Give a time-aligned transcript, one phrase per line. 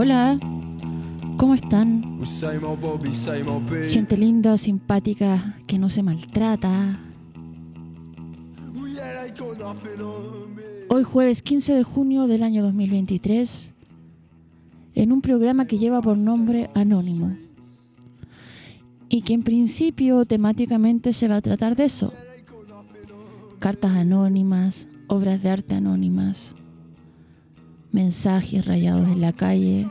[0.00, 0.38] Hola.
[1.38, 2.20] ¿Cómo están?
[3.90, 7.00] Gente linda, simpática, que no se maltrata.
[10.88, 13.72] Hoy jueves 15 de junio del año 2023,
[14.94, 17.36] en un programa que lleva por nombre Anónimo
[19.08, 22.14] y que en principio temáticamente se va a tratar de eso.
[23.58, 26.54] Cartas anónimas, obras de arte anónimas,
[27.92, 29.88] mensajes rayados en la calle,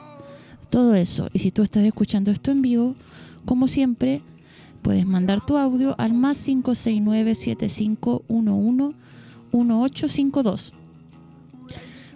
[0.69, 1.29] todo eso.
[1.33, 2.95] Y si tú estás escuchando esto en vivo,
[3.45, 4.21] como siempre,
[4.81, 8.95] puedes mandar tu audio al más 569 7511
[9.51, 10.73] 1852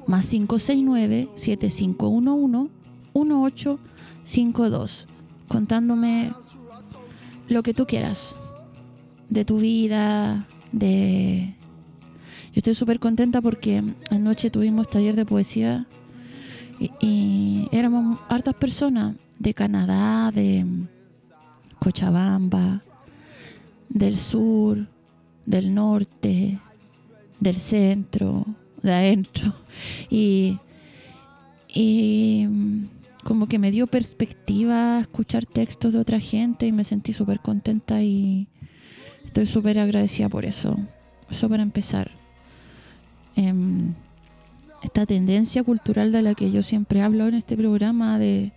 [0.07, 2.69] más 569 7511
[3.13, 5.07] 1852
[5.47, 6.33] contándome
[7.47, 8.37] lo que tú quieras
[9.29, 11.55] de tu vida, de...
[12.53, 15.87] Yo estoy súper contenta porque anoche tuvimos taller de poesía
[16.99, 20.65] y, éramos hartas personas de Canadá, de
[21.79, 22.81] Cochabamba,
[23.87, 24.87] del sur,
[25.45, 26.59] del norte,
[27.39, 28.45] del centro,
[28.83, 29.53] de adentro.
[30.09, 30.59] Y,
[31.73, 32.45] y
[33.23, 38.03] como que me dio perspectiva escuchar textos de otra gente y me sentí súper contenta
[38.03, 38.49] y
[39.23, 40.77] estoy súper agradecida por eso.
[41.29, 42.20] Eso para empezar.
[43.35, 43.53] Eh,
[44.81, 48.51] esta tendencia cultural de la que yo siempre hablo en este programa de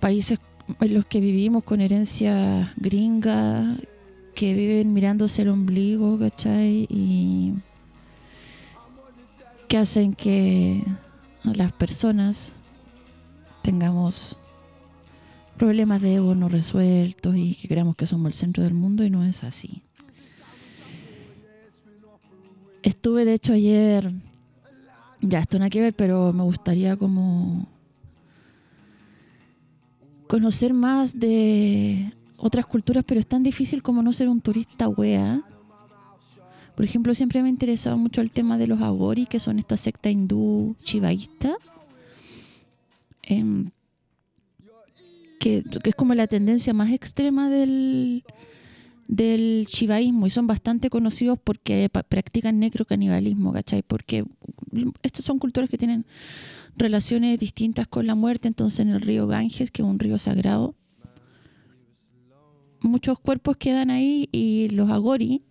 [0.00, 0.38] países
[0.80, 3.76] en los que vivimos con herencia gringa,
[4.34, 6.86] que viven mirándose el ombligo, ¿cachai?
[6.88, 7.54] Y
[9.68, 10.84] que hacen que
[11.44, 12.54] las personas
[13.62, 14.38] tengamos
[15.56, 19.10] problemas de ego no resueltos y que creamos que somos el centro del mundo y
[19.10, 19.82] no es así.
[22.82, 24.12] Estuve de hecho ayer,
[25.20, 27.68] ya esto no hay que ver, pero me gustaría como
[30.26, 35.42] conocer más de otras culturas, pero es tan difícil como no ser un turista wea.
[36.74, 39.76] Por ejemplo, siempre me ha interesado mucho el tema de los agori, que son esta
[39.76, 41.54] secta hindú chivaísta.
[43.22, 43.70] Eh,
[45.38, 48.24] que, que, es como la tendencia más extrema del,
[49.12, 53.82] del chivaísmo y son bastante conocidos porque practican necrocanibalismo, ¿cachai?
[53.82, 54.24] Porque
[55.02, 56.06] estas son culturas que tienen
[56.78, 60.74] relaciones distintas con la muerte, entonces en el río Ganges, que es un río sagrado,
[62.80, 65.42] muchos cuerpos quedan ahí y los agori,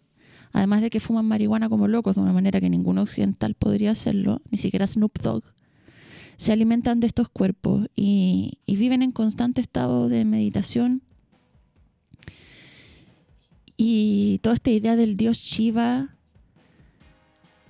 [0.53, 4.41] además de que fuman marihuana como locos de una manera que ningún occidental podría hacerlo,
[4.49, 5.43] ni siquiera Snoop Dogg,
[6.35, 11.03] se alimentan de estos cuerpos y, y viven en constante estado de meditación.
[13.83, 16.09] Y toda esta idea del dios Shiva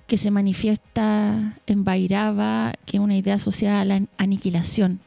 [0.06, 5.00] que se manifiesta en Bairava, que es una idea asociada a la aniquilación,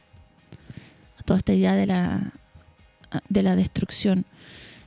[1.24, 2.32] toda esta idea de la,
[3.28, 4.24] de la destrucción.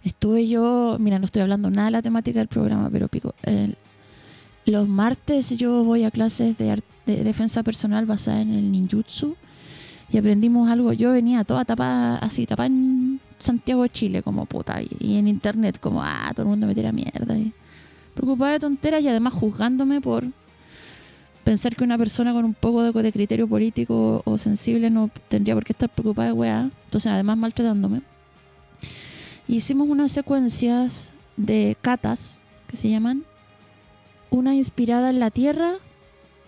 [0.04, 3.34] Estuve yo, mira, no estoy hablando nada de la temática del programa, pero pico.
[4.66, 9.38] Los martes yo voy a clases de, de defensa personal basada en el ninjutsu
[10.12, 10.92] y aprendimos algo.
[10.92, 12.99] Yo venía toda tapada, así, tapada en
[13.40, 16.76] Santiago de Chile, como puta, y, y en internet, como, ah, todo el mundo me
[16.76, 17.38] tira mierda.
[17.38, 17.54] Y,
[18.20, 20.26] preocupada de tonteras y además juzgándome por
[21.46, 25.64] pensar que una persona con un poco de, criterio político o sensible no tendría por
[25.64, 26.70] qué estar preocupada de weá.
[26.86, 28.02] Entonces, además, maltratándome.
[29.48, 33.24] Hicimos unas secuencias de catas, que se llaman,
[34.30, 35.78] una inspirada en la tierra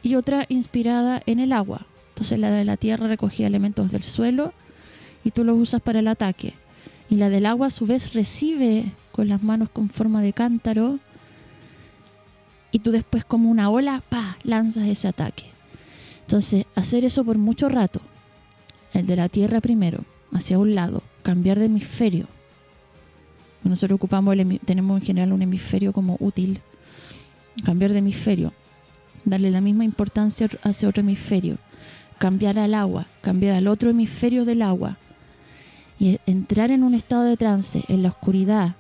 [0.03, 1.87] y otra inspirada en el agua.
[2.09, 4.53] Entonces la de la tierra recogía elementos del suelo
[5.23, 6.53] y tú los usas para el ataque.
[7.11, 10.97] Y la del agua a su vez recibe con las manos con forma de cántaro
[12.71, 15.43] y tú después como una ola, pa, lanzas ese ataque.
[16.21, 17.99] Entonces, hacer eso por mucho rato,
[18.93, 22.27] el de la tierra primero, hacia un lado, cambiar de hemisferio.
[23.65, 26.61] Nosotros ocupamos el, tenemos en general un hemisferio como útil.
[27.65, 28.53] Cambiar de hemisferio,
[29.25, 31.57] darle la misma importancia hacia otro hemisferio,
[32.19, 34.97] cambiar al agua, cambiar al otro hemisferio del agua
[36.01, 38.73] y entrar en un estado de trance, en la oscuridad,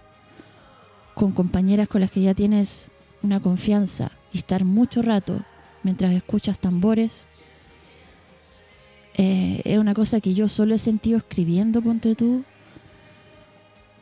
[1.13, 2.89] con compañeras con las que ya tienes
[3.21, 5.39] una confianza y estar mucho rato
[5.83, 7.27] mientras escuchas tambores
[9.13, 12.43] eh, es una cosa que yo solo he sentido escribiendo, ponte tú,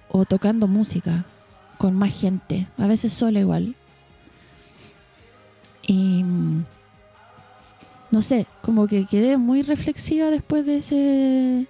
[0.07, 1.25] o tocando música
[1.77, 3.75] con más gente, a veces sola igual.
[5.86, 6.24] Y
[8.12, 11.68] no sé, como que quedé muy reflexiva después de ese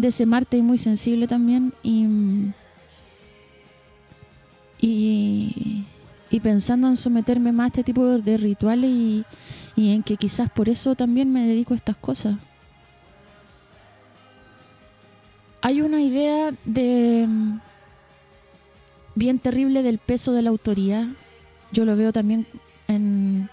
[0.00, 2.06] de ese martes y muy sensible también y
[4.80, 9.24] y, pensando en someterme más a este tipo de rituales y,
[9.76, 12.36] en que quizás por eso también me dedico a estas cosas.
[15.62, 17.28] hay una idea de
[19.14, 21.14] bien terrible del peso de la autoría.
[21.70, 22.46] Yo lo veo también
[22.88, 23.50] en,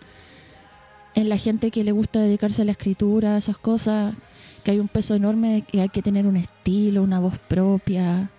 [1.15, 4.15] en la gente que le gusta dedicarse a la escritura, esas cosas,
[4.67, 8.29] que hay un peso enorme de que hay que tener un estilo, una voz propia.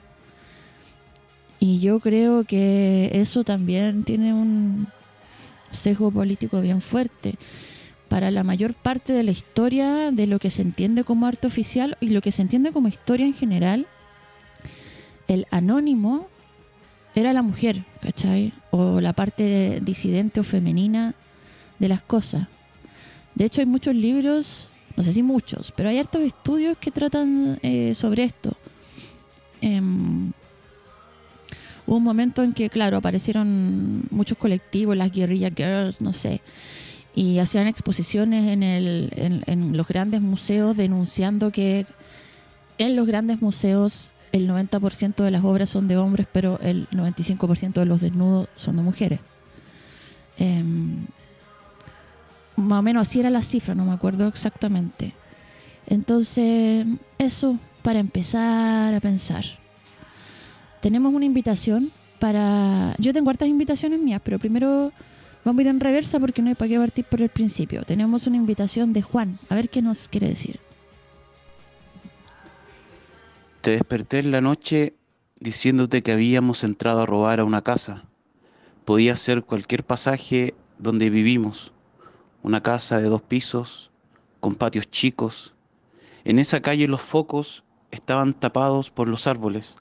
[1.58, 4.88] Y yo creo que eso también tiene un
[5.70, 7.36] sesgo político bien fuerte.
[8.10, 11.96] Para la mayor parte de la historia de lo que se entiende como arte oficial
[11.98, 13.86] y lo que se entiende como historia en general,
[15.28, 16.28] el anónimo
[17.14, 18.52] era la mujer, ¿cachai?
[18.70, 21.14] O la parte disidente o femenina
[21.78, 22.48] de las cosas.
[23.34, 27.60] De hecho, hay muchos libros, no sé si muchos, pero hay hartos estudios que tratan
[27.62, 28.56] eh, sobre esto.
[29.60, 30.32] Em,
[31.86, 36.40] hubo un momento en que, claro, aparecieron muchos colectivos, las guerrilla girls, no sé,
[37.14, 39.12] y hacían exposiciones en, el,
[39.46, 41.86] en, los grandes museos denunciando que
[42.78, 47.74] en los grandes museos el 90% de las obras son de hombres, pero el 95%
[47.74, 49.20] de los desnudos son de mujeres.
[50.38, 51.06] Em,
[52.58, 55.14] más o menos así era la cifra, no me acuerdo exactamente.
[55.86, 56.86] Entonces,
[57.18, 59.44] eso para empezar a pensar.
[60.80, 62.94] Tenemos una invitación para...
[62.98, 64.92] Yo tengo hartas invitaciones mías, pero primero
[65.44, 67.84] vamos a ir en reversa porque no hay para qué partir por el principio.
[67.84, 70.58] Tenemos una invitación de Juan, a ver qué nos quiere decir.
[73.60, 74.94] Te desperté en la noche
[75.38, 78.04] diciéndote que habíamos entrado a robar a una casa.
[78.84, 81.72] Podía ser cualquier pasaje donde vivimos,
[82.42, 83.90] una casa de dos pisos,
[84.40, 85.54] con patios chicos.
[86.24, 89.76] En esa calle los focos estaban tapados por los árboles.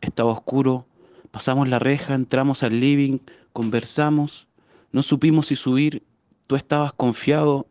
[0.00, 0.86] Estaba oscuro,
[1.30, 3.18] pasamos la reja, entramos al living,
[3.52, 4.48] conversamos,
[4.92, 6.02] no supimos si subir,
[6.46, 7.66] tú estabas confiado,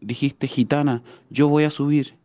[0.00, 2.16] dijiste gitana, yo voy a subir.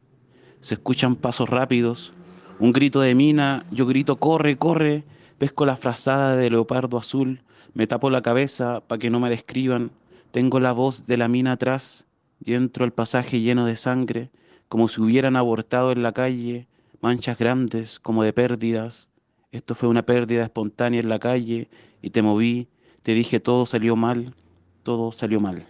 [0.62, 2.14] Se escuchan pasos rápidos,
[2.60, 5.04] un grito de mina, yo grito, corre, corre,
[5.38, 7.42] pesco la frazada de leopardo azul,
[7.74, 9.92] me tapo la cabeza para que no me describan,
[10.36, 12.10] tengo la voz de la mina atrás
[12.44, 14.32] y entro pasaje lleno de sangre,
[14.68, 16.68] como si hubieran abortado en la calle,
[17.00, 19.08] manchas grandes como de pérdidas.
[19.54, 21.70] Esto fue una pérdida espontánea en la calle
[22.02, 22.68] y te moví,
[23.02, 24.36] te dije todo salió mal,
[24.84, 25.66] todo salió mal.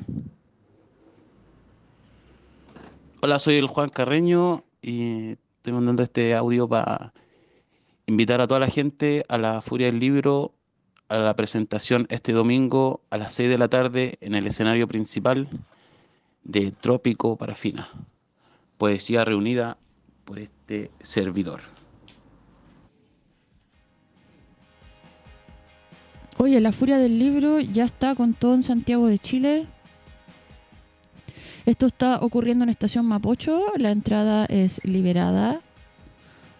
[3.21, 7.13] Hola, soy el Juan Carreño y Estoy mandando este audio para
[8.07, 10.55] invitar a toda la gente a la Furia del Libro,
[11.07, 15.47] a la presentación este domingo a las 6 de la tarde en el escenario principal
[16.43, 17.89] de Trópico Parafina.
[18.77, 19.77] Poesía reunida
[20.25, 21.61] por este servidor.
[26.37, 29.67] Oye, la Furia del Libro ya está con todo en Santiago de Chile.
[31.65, 33.71] Esto está ocurriendo en Estación Mapocho.
[33.77, 35.61] La entrada es liberada,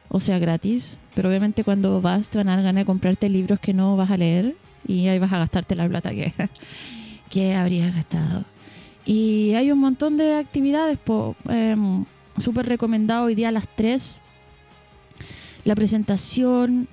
[0.08, 0.98] o sea, gratis.
[1.16, 4.12] Pero obviamente cuando vas te van a dar ganas de comprarte libros que no vas
[4.12, 4.56] a leer
[4.88, 6.34] y ahí vas a gastarte la plata que,
[7.30, 8.46] que habrías gastado.
[9.06, 10.98] Y hay un montón de actividades,
[11.50, 11.76] eh,
[12.64, 14.20] recomendado hoy día a las 3.
[15.64, 16.88] La presentación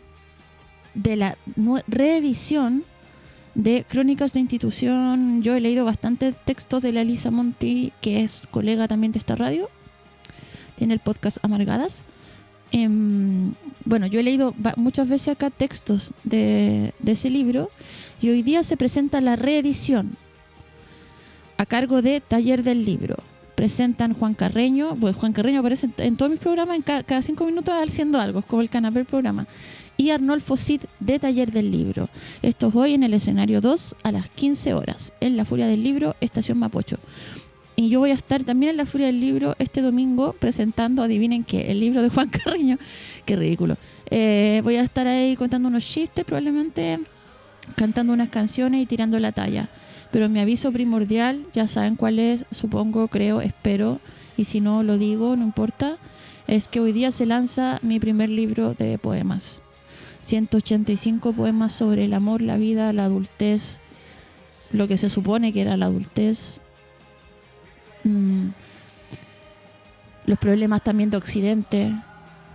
[0.95, 1.37] de la
[1.89, 2.85] reedición
[3.55, 5.43] de Crónicas de Institución.
[5.43, 9.37] Yo he leído bastantes textos de la Elisa Monti, que es colega también de esta
[9.37, 9.69] radio.
[10.77, 12.05] Tiene el podcast Amargadas.
[12.73, 13.53] Em,
[13.85, 17.71] bueno, yo he leído muchas veces acá textos de, ese libro
[18.21, 20.17] y hoy día se presenta la reedición
[21.59, 23.17] a cargo de Taller del Libro.
[23.55, 27.75] Presentan Juan Carreño, pues Juan Carreño aparece en, todos mis programas, en cada, cinco minutos
[27.75, 29.47] haciendo algo, es como el canapé del programa
[29.99, 32.09] y Arnolfo Cid de Taller del Libro.
[32.41, 35.83] Esto es hoy en el escenario 2 a las 15 horas, en la Furia del
[35.83, 36.99] Libro, Estación Mapocho.
[37.75, 41.43] Y yo voy a estar también en la Furia del Libro este domingo presentando, adivinen
[41.45, 42.79] qué, el libro de Juan Carreño.
[43.25, 43.77] Qué ridículo.
[44.11, 47.01] Eh, voy a estar ahí contando unos chistes, probablemente
[47.77, 49.69] cantando unas canciones y tirando la talla.
[50.11, 54.01] Pero mi aviso primordial, ya saben cuál es, supongo, creo, espero,
[54.37, 55.97] y si no lo digo, no importa,
[56.47, 59.63] es que hoy día se lanza mi primer libro de poemas.
[60.21, 63.79] 185 poemas sobre el amor, la vida, la adultez,
[64.71, 66.61] lo que se supone que era la adultez,
[68.05, 68.49] mm,
[70.27, 71.93] los problemas también de Occidente,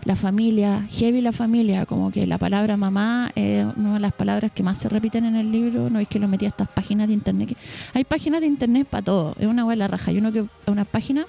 [0.04, 4.52] la familia, heavy la familia, como que la palabra mamá es una de las palabras
[4.54, 7.08] que más se repiten en el libro, no es que lo metí a estas páginas
[7.08, 7.58] de internet.
[7.94, 10.12] hay páginas de internet para todo, es una buena raja.
[10.12, 11.26] Hay uno que una página,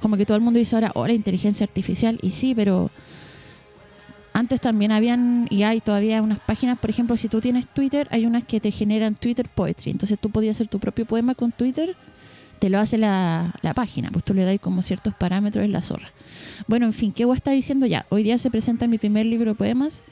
[0.00, 2.90] como que todo el mundo dice ahora, oh, la inteligencia artificial, y sí, pero
[4.32, 8.24] antes también habían, y hay todavía unas páginas, por ejemplo, si tú tienes Twitter, hay
[8.24, 9.90] unas que te generan Twitter Poetry.
[9.90, 11.96] Entonces tú podías hacer tu propio poema con Twitter
[12.58, 15.82] te lo hace la, la página, pues tú le das como ciertos parámetros en la
[15.82, 16.10] zorra.
[16.66, 18.06] Bueno, en fin, ¿qué voy a estar diciendo ya?
[18.08, 20.02] Hoy día se presenta mi primer libro de poemas,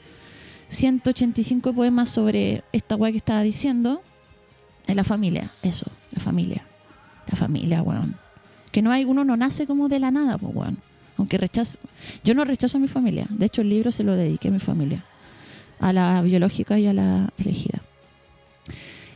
[0.67, 4.01] 185 poemas sobre esta weá que estaba diciendo,
[4.87, 6.65] en la familia, eso, la familia,
[7.27, 8.15] la familia, weón.
[8.71, 10.77] Que no hay, uno no nace como de la nada, pues, weón.
[11.17, 11.77] Aunque rechazo,
[12.23, 14.59] yo no rechazo a mi familia, de hecho el libro se lo dediqué a mi
[14.59, 15.03] familia,
[15.79, 17.81] a la biológica y a la elegida.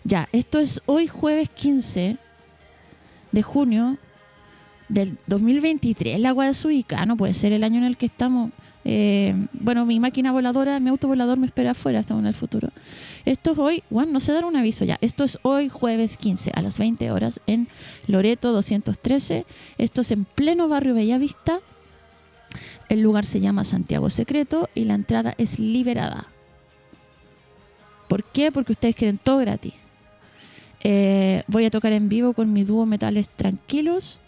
[0.03, 2.17] Ya, esto es hoy jueves 15
[3.37, 3.97] de junio
[4.89, 6.19] del 2023.
[6.19, 8.51] La agua de Suica, no puede ser el año en el que estamos.
[8.83, 12.69] Eh, bueno, mi máquina voladora, mi auto volador me espera afuera, estamos en el futuro.
[13.25, 14.97] Esto es hoy, bueno, no sé dar un aviso ya.
[15.01, 17.67] Esto es hoy jueves 15 a las 20 horas en
[18.07, 19.45] Loreto 213.
[19.77, 21.59] Esto es en pleno barrio Bellavista.
[22.89, 26.25] El lugar se llama Santiago Secreto y la entrada es liberada.
[28.07, 28.51] ¿Por qué?
[28.51, 29.75] Porque ustedes quieren todo gratis.
[30.89, 34.21] Eh, voy a tocar en vivo con mi dúo Metales Tranquilos.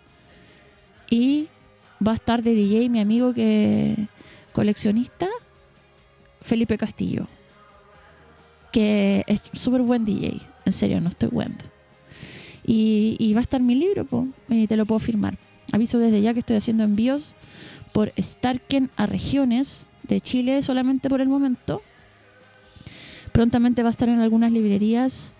[1.10, 1.48] Y
[2.06, 3.96] va a estar de DJ mi amigo que
[4.51, 5.28] coleccionista
[6.42, 7.28] Felipe Castillo
[8.72, 11.56] que es súper buen DJ en serio no estoy bueno
[12.63, 14.08] y, va a estar mi libro
[14.48, 15.39] y te lo puedo firmar.
[15.72, 17.36] Aviso desde ya que estoy haciendo envíos
[17.94, 21.82] por Starken a regiones de Chile solamente por el momento.
[23.32, 25.34] Prontamente va a estar en algunas librerías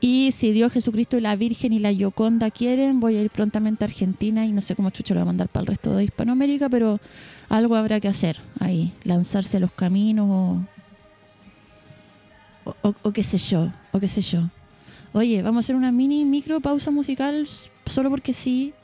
[0.00, 3.84] y si Dios Jesucristo y la Virgen y la Yoconda quieren, voy a ir prontamente
[3.84, 6.04] a Argentina y no sé cómo chucho lo voy a mandar para el resto de
[6.04, 7.00] Hispanoamérica, pero
[7.48, 10.60] algo habrá que hacer ahí, lanzarse a los caminos o,
[13.02, 14.50] o, qué sé yo, o qué sé yo.
[15.12, 17.48] Oye, vamos a hacer una mini micro pausa musical
[17.86, 18.74] solo porque sí,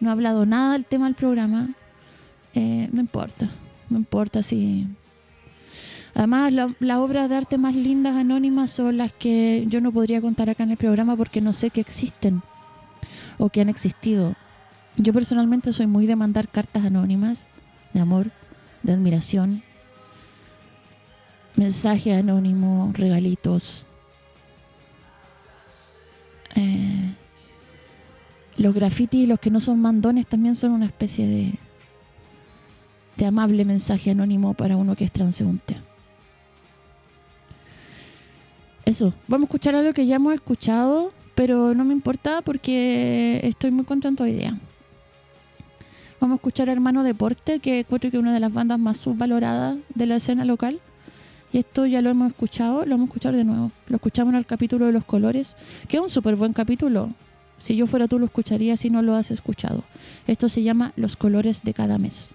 [0.00, 1.68] no he hablado nada del tema del programa.
[2.54, 3.50] Eh, no importa,
[3.90, 4.86] no importa si
[6.14, 10.50] Además, las obras de arte más lindas anónimas son las que yo no podría contar
[10.50, 12.42] acá en el programa porque no sé que existen
[13.38, 14.34] o que han existido.
[14.96, 17.46] Yo personalmente soy muy de mandar cartas anónimas
[17.94, 18.30] de amor,
[18.82, 19.62] de admiración,
[21.56, 23.86] mensajes anónimos, regalitos.
[26.54, 27.14] Eh,
[28.58, 31.54] los grafitis, los que no son mandones, también son una especie de,
[33.16, 35.91] de amable mensaje anónimo para uno que es transeúnte.
[38.84, 43.70] Eso, vamos a escuchar algo que ya hemos escuchado, pero no me importa porque estoy
[43.70, 44.58] muy contento hoy día.
[46.20, 48.98] Vamos a escuchar a Hermano Deporte, que creo que es una de las bandas más
[48.98, 50.80] subvaloradas de la escena local.
[51.52, 53.70] Y esto ya lo hemos escuchado, lo vamos a escuchar de nuevo.
[53.88, 55.56] Lo escuchamos en el capítulo de los colores,
[55.88, 57.10] que es un súper buen capítulo.
[57.58, 59.84] Si yo fuera tú lo escucharía si no lo has escuchado.
[60.26, 62.34] Esto se llama Los colores de cada mes.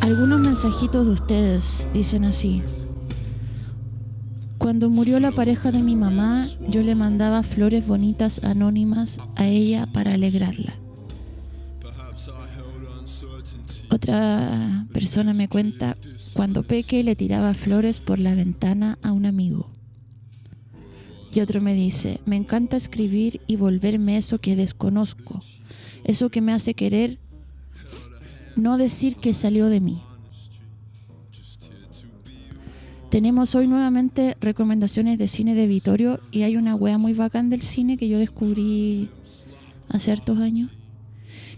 [0.00, 2.64] Algunos mensajitos de ustedes dicen así.
[4.58, 9.86] Cuando murió la pareja de mi mamá, yo le mandaba flores bonitas anónimas a ella
[9.86, 10.74] para alegrarla.
[13.88, 15.96] Otra persona me cuenta,
[16.32, 19.75] cuando Peque le tiraba flores por la ventana a un amigo.
[21.36, 25.42] Y otro me dice, me encanta escribir y volverme eso que desconozco,
[26.02, 27.18] eso que me hace querer
[28.56, 30.00] no decir que salió de mí.
[33.10, 37.60] Tenemos hoy nuevamente recomendaciones de cine de Vitorio y hay una wea muy bacán del
[37.60, 39.10] cine que yo descubrí
[39.90, 40.70] hace hartos años.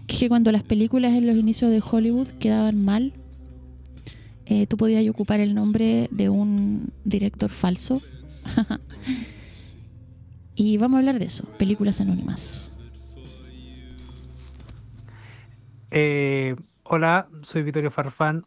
[0.07, 3.13] Que cuando las películas en los inicios de Hollywood quedaban mal,
[4.45, 8.01] eh, tú podías ocupar el nombre de un director falso
[10.61, 12.73] Y vamos a hablar de eso, películas anónimas.
[15.89, 18.45] Eh, hola, soy Vittorio Farfán,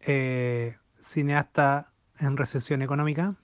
[0.00, 3.36] eh, cineasta en recesión económica,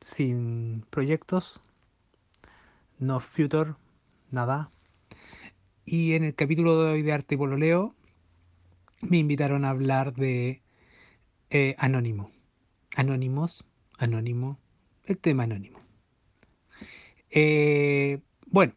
[0.00, 1.62] sin proyectos,
[2.98, 3.74] no future,
[4.32, 4.72] nada.
[5.84, 7.94] Y en el capítulo de hoy de Arte y Pololeo
[9.00, 10.60] me invitaron a hablar de
[11.50, 12.32] eh, Anónimo.
[12.96, 13.64] Anónimos,
[13.96, 14.58] Anónimo,
[15.04, 15.83] el tema Anónimo.
[17.36, 18.74] Eh, bueno,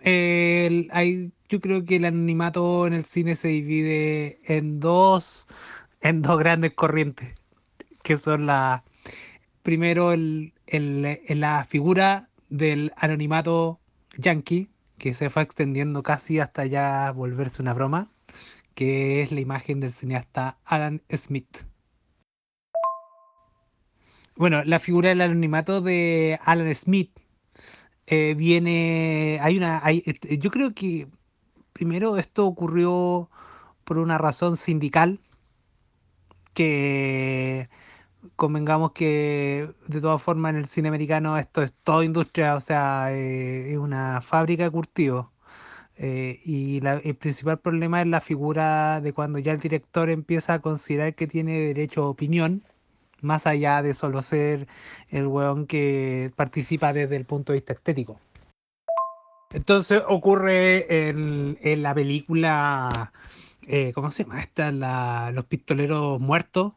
[0.00, 5.46] yo creo que el anonimato en el cine se divide en dos,
[6.00, 7.36] en dos grandes corrientes,
[8.02, 8.82] que son la,
[9.62, 10.52] primero el,
[11.28, 13.78] la figura del anonimato
[14.18, 18.10] yankee, que se fue extendiendo casi hasta ya volverse una broma,
[18.74, 21.58] que es la imagen del cineasta Alan Smith.
[24.34, 27.23] Bueno, la figura del anonimato de Alan Smith
[28.06, 31.08] eh, viene, hay una, hay, este, yo creo que
[31.72, 33.30] primero esto ocurrió
[33.84, 35.20] por una razón sindical,
[36.54, 37.68] que
[38.36, 43.12] convengamos que de todas formas en el cine americano esto es toda industria, o sea,
[43.12, 45.32] eh, es una fábrica de cultivo.
[45.96, 50.60] Eh, y el principal problema es la figura de cuando ya el director empieza a
[50.60, 52.64] considerar que tiene derecho a opinión
[53.24, 54.68] más allá de solo ser
[55.08, 58.20] el weón que participa desde el punto de vista estético.
[59.54, 63.12] Entonces ocurre en, la película,
[63.68, 64.72] eh, ¿cómo se llama esta?
[65.32, 66.72] Los pistoleros muertos.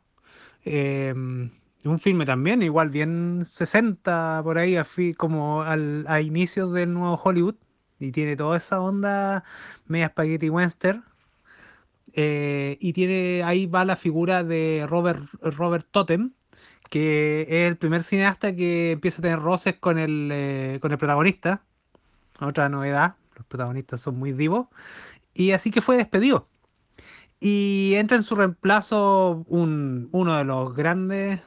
[0.64, 1.50] Em,
[1.86, 4.78] un filme también, igual bien 60 por ahí,
[5.16, 7.56] como al, a inicios del nuevo Hollywood.
[8.00, 9.44] Y tiene toda esa onda
[9.88, 11.04] media spaghetti western.
[12.20, 16.34] Eh, y tiene ahí va la figura de Robert, Robert Totem,
[16.90, 20.98] que es el primer cineasta que empieza a tener roces con el, eh, con el
[20.98, 21.64] protagonista.
[22.42, 24.68] Otra novedad, los protagonistas son muy divos.
[25.36, 26.48] Y así que fue despedido.
[27.40, 31.42] Y entra en su reemplazo un, uno de los grandes,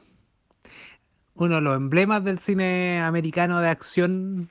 [1.35, 4.49] uno de los emblemas del cine americano de acción,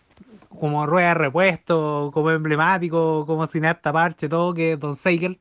[0.49, 5.39] como rueda de repuesto, como emblemático, como cineasta parche, todo, que es Don Seigel,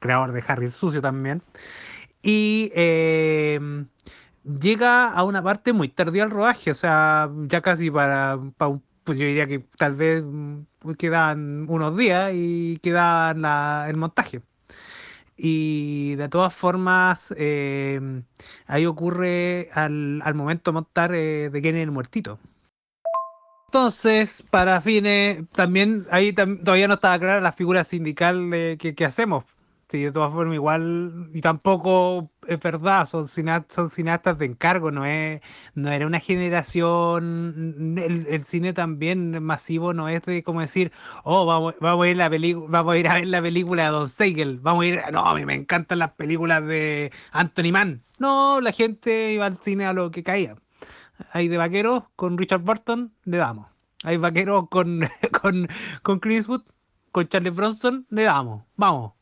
[0.00, 1.42] creador de Harry el Sucio también.
[2.22, 3.60] Y eh,
[4.44, 8.38] llega a una parte muy tardía el rodaje, o sea, ya casi para,
[9.04, 13.30] pues yo diría que tal vez mm, quedan unos días y queda
[13.88, 14.42] el montaje.
[15.36, 18.24] Y de todas formas, em,
[18.66, 22.38] ahí ocurre al, momento de montar eh, de quién el muertito.
[23.68, 29.44] Entonces, para fines, también ahí todavía no estaba clara la figura sindical que, que hacemos.
[29.90, 34.92] Sí, de todas formas, igual, y tampoco es verdad, son, cineastas, son cineastas de encargo,
[34.92, 35.40] no es,
[35.74, 40.92] no era una generación, el, cine también masivo no es de como decir,
[41.24, 42.28] oh, vamos, vamos a ir la
[42.68, 45.34] vamos a ir a ver la película de Don Seigel, vamos a ir, no, a
[45.34, 48.04] mí me encantan las películas de Anthony Mann.
[48.18, 50.54] No, la gente iba al cine a lo que caía.
[51.32, 53.66] Hay de vaqueros con Richard Burton, le damos.
[54.04, 55.00] Hay vaqueros con,
[55.42, 55.68] con,
[56.02, 56.62] con Chris Wood,
[57.10, 58.64] con Charlie Bronson, le damos.
[58.76, 59.14] Vamos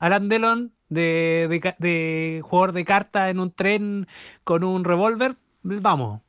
[0.00, 4.06] Alan Delon, de, de, jugador de carta en un tren
[4.44, 6.20] con un revólver, vamos.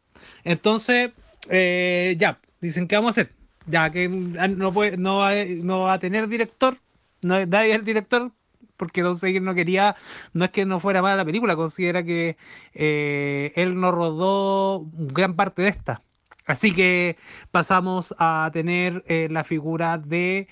[0.44, 1.12] Entonces,
[1.50, 3.34] eh, ya, dicen que vamos a hacer.
[3.66, 6.78] Ya que no, puede, no, va, no va a tener director,
[7.22, 8.32] no, nadie el director,
[8.78, 9.96] porque Don Seguir no quería,
[10.34, 12.38] no es que no fuera mala la película, considera que
[12.74, 16.02] eh, él no rodó gran parte de esta.
[16.46, 17.18] Así que
[17.52, 20.48] pasamos a tener eh, la figura de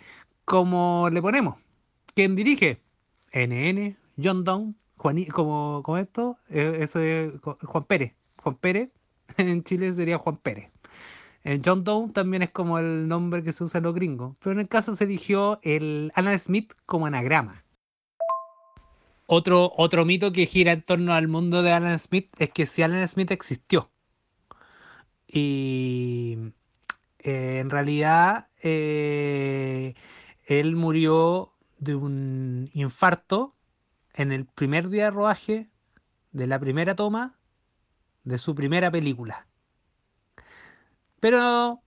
[0.46, 1.58] cómo le ponemos.
[2.16, 2.82] ¿Quién dirige?
[3.34, 8.14] NN, John Down, Juan, como, esto, eh, eso es Juan Pérez.
[8.44, 8.90] Juan Pérez,
[9.38, 10.70] en Chile sería Juan Pérez.
[11.44, 14.52] Eh, John Doe también es como el nombre que se usa en los gringos, pero
[14.54, 17.64] en el caso se eligió el Alan Smith como anagrama.
[19.26, 22.84] Otro, otro mito que gira en torno al mundo de Alan Smith es que si
[22.84, 23.90] Alan Smith existió.
[25.28, 26.38] Y
[27.20, 29.96] eh, en realidad él
[30.76, 31.51] murió
[31.82, 33.56] de un infarto
[34.14, 35.70] en el primer día de rodaje
[36.32, 37.38] de la primera toma
[38.24, 39.48] de su primera película.
[41.20, 41.82] Pero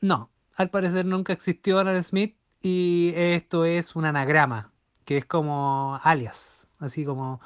[0.00, 4.72] no, al parecer nunca existió Alan Smith y esto es un anagrama,
[5.04, 7.40] que es como alias, así como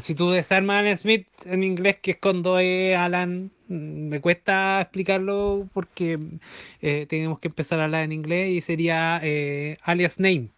[0.00, 4.20] si tú desarmas Alan Smith en inglés, que es con dos E, Alan, mm, me
[4.20, 6.18] cuesta explicarlo porque
[6.80, 10.55] eh, tenemos que empezar a hablar en inglés y sería eh, alias name.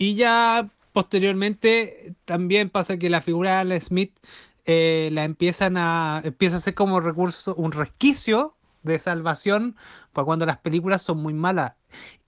[0.00, 4.18] Y ya posteriormente también pasa que la figura de Alan Smith
[4.64, 9.76] eh, la empiezan a empieza a ser como recurso un resquicio de salvación
[10.14, 11.74] para cuando las películas son muy malas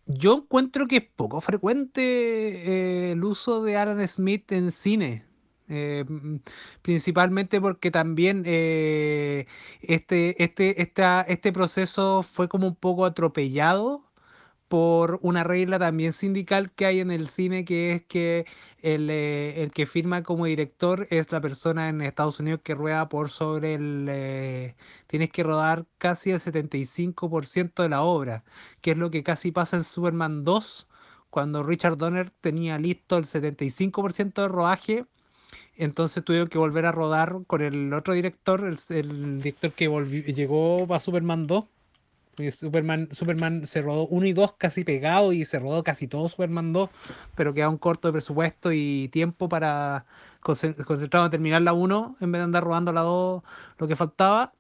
[0.07, 5.25] yo encuentro que es poco frecuente eh, el uso de Alan Smith en cine.
[5.69, 6.05] Eh,
[6.83, 14.12] principalmente porque también este, este, este proceso fue como un poco atropellado
[14.73, 18.47] por una regla también sindical que hay en el cine, que es que
[18.81, 23.29] el, eh, que firma como director es la persona en Estados Unidos que rueda por
[23.29, 24.07] sobre el...
[24.09, 24.75] Eh,
[25.09, 28.45] tienes que rodar casi el 75% de la obra,
[28.81, 30.89] que es lo que casi pasa en Superman 2,
[31.29, 35.07] cuando Richard Donner tenía listo el 75% de rodaje.
[35.77, 39.85] Entonces tuvieron que volver a rodar con el otro director, el, director que
[40.35, 41.67] llegó a Superman 2
[42.51, 46.73] Superman, Superman se rodó 1 y 2 casi pegado y se rodó casi todo Superman
[46.73, 46.91] 2,
[47.35, 50.07] pero queda un corto de presupuesto y tiempo para
[50.41, 53.43] concentrado en terminar la 1 en vez de andar rodando la 2
[53.79, 54.53] lo que faltaba.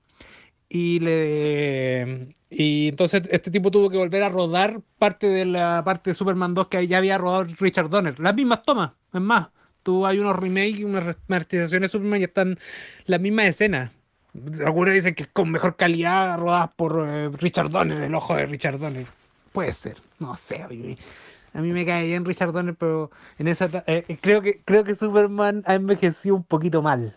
[0.68, 6.10] Y le y entonces este tipo tuvo que volver a rodar parte de la parte
[6.10, 8.18] de Superman 2 que ya había rodado Richard Donner.
[8.20, 9.48] Las mismas tomas, es más.
[9.82, 12.58] Tú hay unos remakes y unas remasterizaciones de Superman y están
[13.06, 13.90] las mismas escenas
[14.64, 18.46] algunos dicen que es con mejor calidad rodadas por eh, Richard Donner, el ojo de
[18.46, 19.06] Richard Donner.
[19.52, 20.62] Puede ser, no sé.
[20.62, 24.84] A mí, me cae bien Richard Donner, pero en esa eh, eh, creo que creo
[24.84, 27.14] que Superman ha envejecido un poquito mal.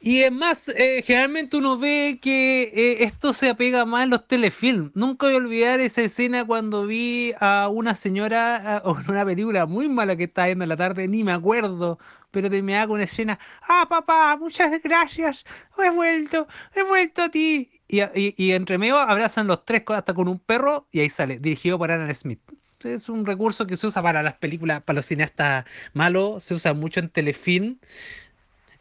[0.00, 4.90] Y es más, eh, generalmente uno ve que esto se apega más en los telefilms.
[4.94, 9.88] Nunca voy a olvidar esa escena cuando vi a una señora en una película muy
[9.88, 11.98] mala que estaba viendo en la tarde, ni me acuerdo,
[12.34, 15.44] pero terminaba con una escena, ah papá, muchas gracias,
[15.78, 17.70] he vuelto, he vuelto a ti.
[17.88, 21.78] Y, y, entre medio abrazan los tres hasta con un perro y ahí sale, dirigido
[21.78, 22.40] por Alan Smith
[22.82, 26.74] es un recurso que se usa para las películas, para los cineastas malos, se usa
[26.74, 27.78] mucho en telefilm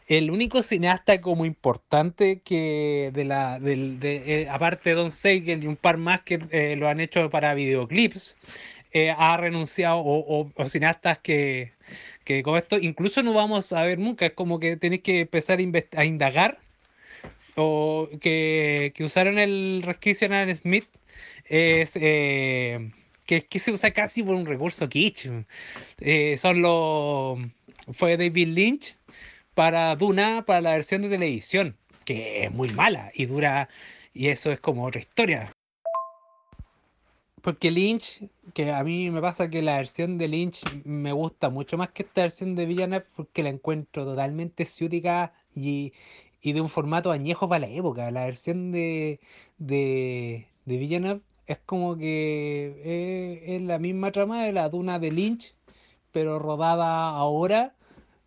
[0.07, 5.63] el único cineasta como importante que de la del, de, eh, aparte de Don Seigel
[5.63, 8.35] y un par más que eh, lo han hecho para videoclips
[8.91, 11.73] eh, ha renunciado o, cineastas que,
[12.23, 14.25] que con esto incluso no vamos a ver nunca.
[14.27, 16.59] Es como que tenéis que empezar a, indagar.
[17.55, 20.85] O que, que, usaron el resquicio en Smith
[21.45, 22.91] es que,
[23.25, 25.27] que se usa casi por un recurso kitsch.
[26.37, 27.39] Son los
[27.91, 28.95] fue David Lynch
[29.53, 33.69] para Duna, para la versión de televisión, que es muy mala y dura,
[34.13, 35.51] y eso es como otra historia.
[37.43, 41.77] Porque Lynch, que a mí me pasa que la versión de Lynch me gusta mucho
[41.77, 45.93] más que esta versión de Villeneuve porque la encuentro totalmente ciútica y,
[46.41, 48.11] de un formato añejo para la época.
[48.11, 49.19] La versión de,
[49.57, 55.11] de, de Villeneuve es como que es, es la misma trama de la Duna de
[55.11, 55.53] Lynch,
[56.13, 57.75] pero rodada ahora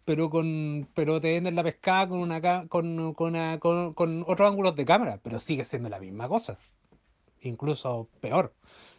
[0.05, 4.85] pero con pero te venden la pescada con una con, con, con, otros ángulos de
[4.85, 6.59] cámara, pero sigue siendo la misma cosa.
[7.43, 8.53] Incluso peor.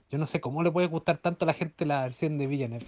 [0.09, 2.85] Yo no sé cómo le puede gustar tanto a la gente la versión de Villeneuve.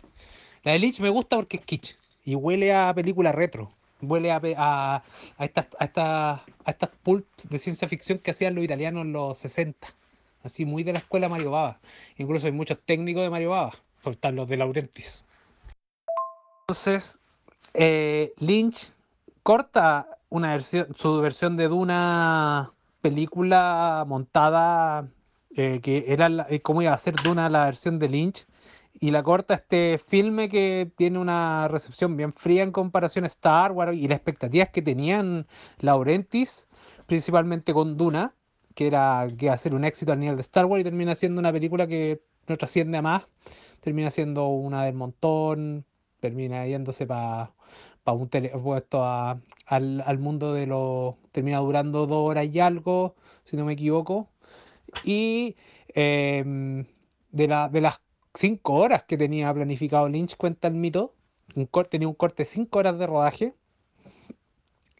[0.63, 3.71] La de Lynch me gusta porque es kitsch y huele a película retro.
[4.01, 5.03] Huele a, a,
[5.37, 6.89] a estas a a
[7.49, 9.87] de ciencia ficción que hacían los italianos en los 60.
[10.43, 11.79] Así muy de la escuela Mario Baba.
[12.17, 13.73] Incluso hay muchos técnicos de Mario Baba.
[14.05, 15.25] Están los de Laurentis.
[16.61, 17.19] Entonces,
[17.73, 18.93] eh, Lynch
[19.43, 25.07] corta una versión, su versión de Duna película montada
[25.55, 28.45] eh, que era la, eh, iba a ser Duna la versión de Lynch
[28.99, 33.71] y la corta este filme que tiene una recepción bien fría en comparación a Star
[33.71, 35.47] Wars y las expectativas que tenían
[35.79, 36.67] Laurentis
[37.07, 38.35] principalmente con Duna
[38.75, 41.15] que era que iba a ser un éxito a nivel de Star Wars y termina
[41.15, 43.23] siendo una película que no trasciende a más
[43.81, 45.85] termina siendo una del montón
[46.19, 47.53] termina yéndose para
[48.03, 48.29] para un
[48.63, 51.15] puesto a, al, al mundo de los...
[51.31, 54.29] Termina durando dos horas y algo, si no me equivoco.
[55.03, 55.55] Y
[55.93, 56.85] em,
[57.31, 58.01] de, la, de las
[58.33, 61.13] cinco horas que tenía planificado Lynch, cuenta el mito,
[61.89, 63.55] tenía un corte de cinco horas de rodaje.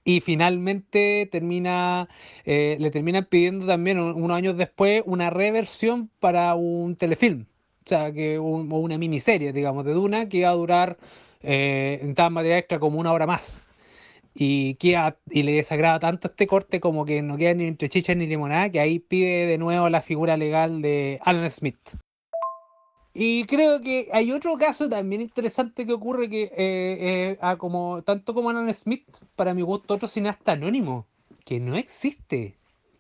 [0.04, 2.10] Y finalmente termina,
[2.46, 7.46] eh, le terminan pidiendo también un- unos años después una reversión para un telefilm.
[7.86, 10.98] O sea, que un- una miniserie, digamos, de Duna que iba a durar
[11.42, 13.64] eh, en tal materia extra como una hora más.
[14.36, 18.16] Y, queda- y le desagrada tanto este corte como que no queda ni entre chicha
[18.16, 21.80] ni limonada, que ahí pide de nuevo la figura legal de Alan Smith.
[23.14, 28.34] Y creo que hay otro caso también interesante que ocurre que, eh, eh, como, tanto
[28.34, 31.08] como Alan Smith, para mi gusto, otro cineasta anónimo,
[31.44, 32.56] que no existe,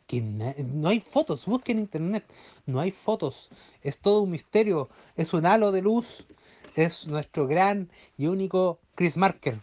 [0.08, 2.26] que no hay fotos, busquen en internet,
[2.66, 3.52] no hay fotos,
[3.84, 6.26] es todo un misterio, es un halo de luz,
[6.76, 9.60] es nuestro gran y único Chris Marker.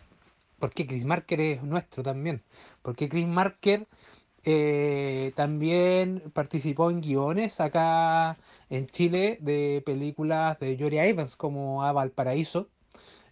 [0.59, 2.43] Porque Chris Marker es nuestro también.
[2.83, 3.87] Porque Chris Marker
[4.45, 8.39] eh, también participó en guiones acá
[8.71, 12.69] en Chile de películas de Jory Evans como A Valparaíso.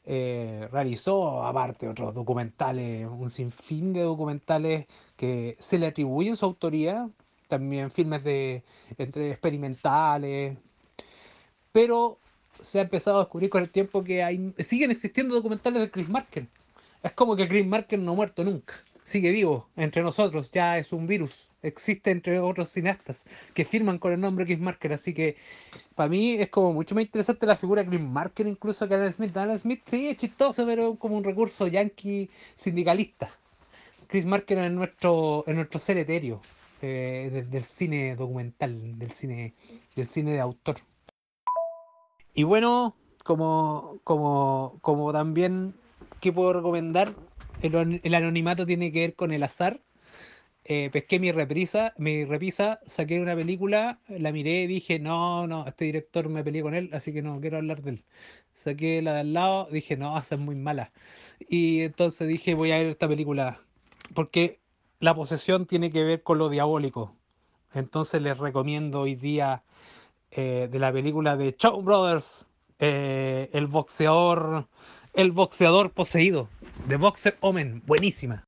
[0.06, 7.08] Eh, realizó aparte otros documentales, un sinfín de documentales que se le atribuyen su autoría,
[7.48, 8.64] también filmes de
[8.98, 10.58] entre experimentales,
[11.72, 12.18] pero
[12.60, 16.08] se ha empezado a descubrir con el tiempo que hay, siguen existiendo documentales de Chris
[16.08, 16.48] Marker.
[17.04, 18.74] Es como que Chris Marker no ha muerto nunca.
[19.02, 21.50] Sigue vivo entre nosotros, ya es un virus.
[21.62, 24.94] Existe entre otros cineastas que firman con el nombre Chris Marker.
[24.94, 25.36] Así que
[25.94, 29.12] para mí es como mucho más interesante la figura de Chris Marker incluso que Alan
[29.12, 29.36] Smith.
[29.36, 33.30] Alan Smith sí es chistoso, pero como un recurso yankee sindicalista.
[34.08, 36.40] Chris Marker es nuestro, es nuestro ser etéreo
[36.80, 39.52] eh, del, del cine documental, del cine,
[39.94, 40.76] del cine de autor.
[42.32, 45.74] Y bueno, como, como, como también,
[46.20, 47.16] ¿qué puedo recomendar?
[47.60, 49.80] El, el anonimato tiene que ver con el azar.
[50.66, 55.66] Eh, pesqué mi reprisa, mi repisa, saqué una película, la miré y dije, no, no,
[55.66, 58.04] este director me peleé con él, así que no quiero hablar de él.
[58.54, 60.92] Saqué la de al lado, dije, no, esa es muy mala.
[61.38, 63.60] Y entonces dije, voy a ver esta película,
[64.14, 64.60] porque
[65.00, 67.14] la posesión tiene que ver con lo diabólico.
[67.74, 69.64] Entonces les recomiendo hoy día
[70.30, 74.68] eh, de la película de Shaw Brothers, eh, el boxeador,
[75.14, 76.48] el boxeador poseído,
[76.88, 78.44] The Boxer Omen, buenísima.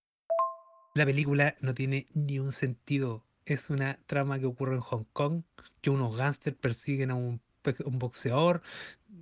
[0.95, 3.25] La película no tiene ni un sentido.
[3.45, 5.43] Es una trama que ocurre en Hong Kong,
[5.81, 7.41] que unos gángsters persiguen a un
[7.85, 8.63] boxeador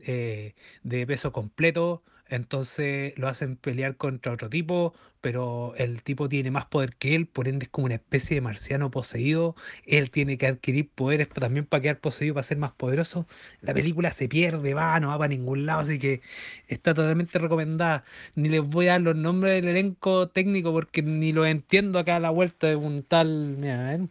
[0.00, 2.02] eh, de peso completo,
[2.36, 7.26] entonces lo hacen pelear contra otro tipo, pero el tipo tiene más poder que él,
[7.26, 9.56] por ende es como una especie de marciano poseído.
[9.86, 13.26] Él tiene que adquirir poderes también para quedar poseído, para ser más poderoso.
[13.62, 16.20] La película se pierde, va, no va para ningún lado, así que
[16.68, 18.04] está totalmente recomendada.
[18.34, 22.16] Ni les voy a dar los nombres del elenco técnico porque ni los entiendo acá
[22.16, 24.08] a la vuelta de un tal, mira, a ver,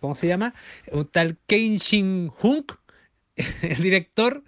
[0.00, 0.54] ¿cómo se llama?
[0.92, 2.72] Un tal Kane Shin Hunk,
[3.62, 4.44] el director,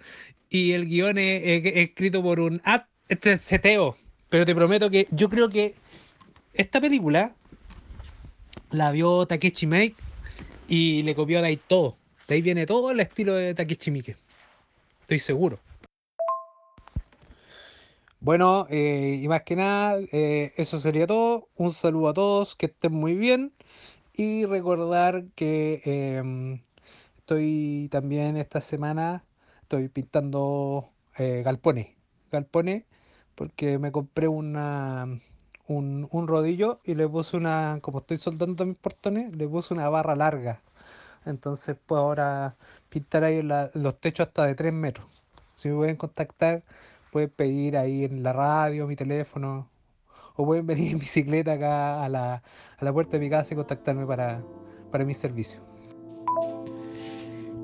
[0.49, 3.97] y el guion es, es- es escrito por un ad, este es seteo.
[4.29, 5.75] Pero te prometo que yo creo que
[6.53, 7.33] esta película
[8.71, 10.01] la vio Takeshi Miike
[10.67, 11.97] y le copió de ahí todo.
[12.27, 14.15] De ahí viene todo el estilo de Takeshi Miike.
[15.01, 15.59] Estoy seguro.
[18.21, 21.47] Bueno, eh, y más que nada, eh, eso sería todo.
[21.55, 23.53] Un saludo a todos, que estén muy bien.
[24.13, 26.61] Y recordar que em,
[27.17, 29.23] estoy también esta semana,
[29.61, 31.87] estoy pintando eh, galpones.
[32.31, 32.83] Galpones,
[33.39, 35.07] porque me compré una,
[35.67, 39.87] un, un rodillo y le puse una, como estoy soldando mis portones, le puse una
[39.89, 40.61] barra larga.
[41.25, 42.57] Entonces puedo ahora
[42.89, 45.07] pintar ahí la- los techos hasta de 3 metros.
[45.55, 46.63] Si me pueden contactar,
[47.11, 49.69] pueden pedir ahí en la radio, mi teléfono,
[50.35, 52.43] o pueden venir en bicicleta acá a la,
[52.79, 54.47] a la puerta de mi casa y contactarme para,
[54.91, 55.63] para mis servicios.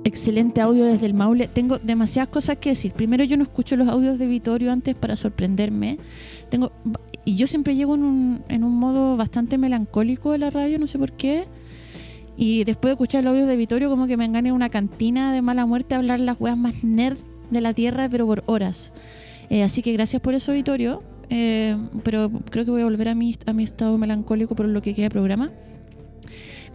[0.06, 1.48] Excelente audio desde el Maule.
[1.48, 2.92] Tengo demasiadas cosas que decir.
[2.92, 5.98] Primero, yo no escucho los audios de Vitorio antes para sorprenderme.
[6.50, 6.72] Tengo
[7.26, 10.86] y yo siempre llego en un, en un modo bastante melancólico de la radio, no
[10.86, 11.46] sé por qué.
[12.38, 15.34] Y después de escuchar el audio de Vitorio, como que me engañé en una cantina
[15.34, 17.18] de mala muerte a hablar las weas más nerd
[17.50, 18.94] de la tierra, pero por horas.
[19.50, 21.02] Eh, así que gracias por eso, Vitorio.
[21.32, 24.84] Eh, pero creo que voy a volver a mi, a mi estado melancólico por lo
[24.84, 25.50] que queda de programa.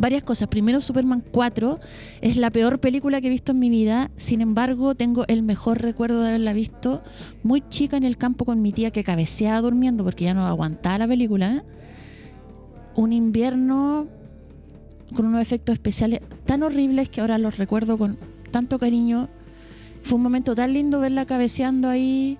[0.01, 0.49] Varias cosas.
[0.49, 1.79] Primero, Superman 4
[2.23, 4.11] es la peor película que he visto en mi vida.
[4.17, 7.03] Sin embargo, tengo el mejor recuerdo de haberla visto
[7.43, 10.97] muy chica en el campo con mi tía que cabeceaba durmiendo porque ya no aguantaba
[10.97, 11.65] la película.
[12.95, 14.07] Un invierno
[15.15, 18.17] con unos efectos especiales tan horribles que ahora los recuerdo con
[18.51, 19.29] tanto cariño.
[20.03, 22.39] Fue un momento tan lindo verla cabeceando ahí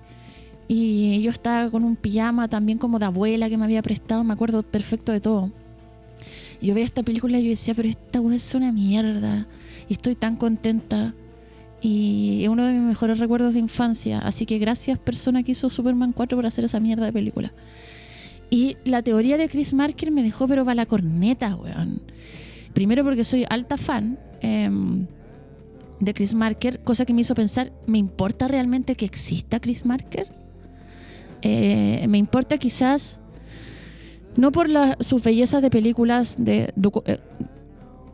[0.67, 4.33] Y yo estaba con un pijama también como de abuela que me había prestado, me
[4.33, 5.60] acuerdo perfecto de todo.
[6.61, 9.47] Yo veía esta película y yo decía, pero esta weá es una mierda.
[9.89, 11.15] Y estoy tan contenta.
[11.81, 14.19] Y es uno de mis mejores recuerdos de infancia.
[14.19, 17.51] Así que gracias, persona que hizo Superman 4 por hacer esa mierda de película.
[18.51, 22.01] Y la teoría de Chris Marker me dejó, pero para la corneta, weón.
[22.73, 25.07] Primero porque soy alta fan em,
[26.01, 30.27] de Chris Marker, cosa que me hizo pensar, ¿me importa realmente que exista Chris Marker?
[31.41, 33.20] Eh, me importa quizás,
[34.37, 36.73] no por la, sus bellezas de películas de,
[37.05, 37.19] eh,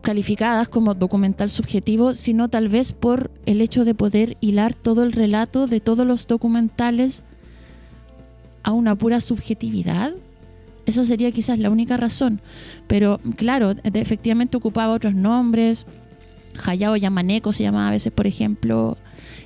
[0.01, 5.11] calificadas como documental subjetivo, sino tal vez por el hecho de poder hilar todo el
[5.11, 7.23] relato de todos los documentales
[8.63, 10.13] a una pura subjetividad.
[10.85, 12.41] Eso sería quizás la única razón.
[12.87, 15.85] Pero claro, efectivamente ocupaba otros nombres.
[16.65, 18.97] Hayao Yamaneko se llamaba a veces, por ejemplo.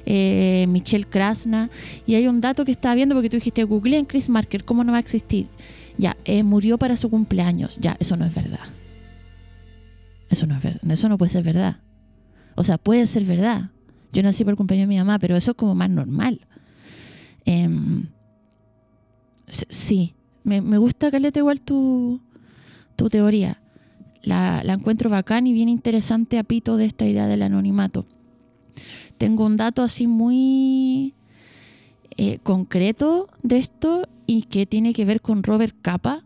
[0.06, 1.70] eh, Michelle Krasna.
[2.06, 4.84] Y hay un dato que estaba viendo porque tú dijiste, Google en Chris Marker, ¿cómo
[4.84, 5.48] no va a existir?
[5.98, 7.78] Ya, eh, murió para su cumpleaños.
[7.80, 8.60] Ya, eso no es verdad.
[10.30, 10.92] Eso no es verdad.
[10.92, 11.78] Eso no puede ser verdad.
[12.56, 13.72] O sea, puede ser verdad.
[14.14, 16.42] Yo nací por el cumpleaños de mi mamá, pero eso es como más normal.
[17.46, 18.08] Em,
[19.48, 22.22] sí, me, me gusta, Caleta, igual tu,
[22.96, 23.62] tu teoría.
[24.22, 28.06] La, la encuentro bacán y bien interesante a pito de esta idea del anonimato.
[29.18, 31.16] Tengo un dato así muy
[32.18, 36.24] eh, concreto de esto y que tiene que ver con Robert Capa,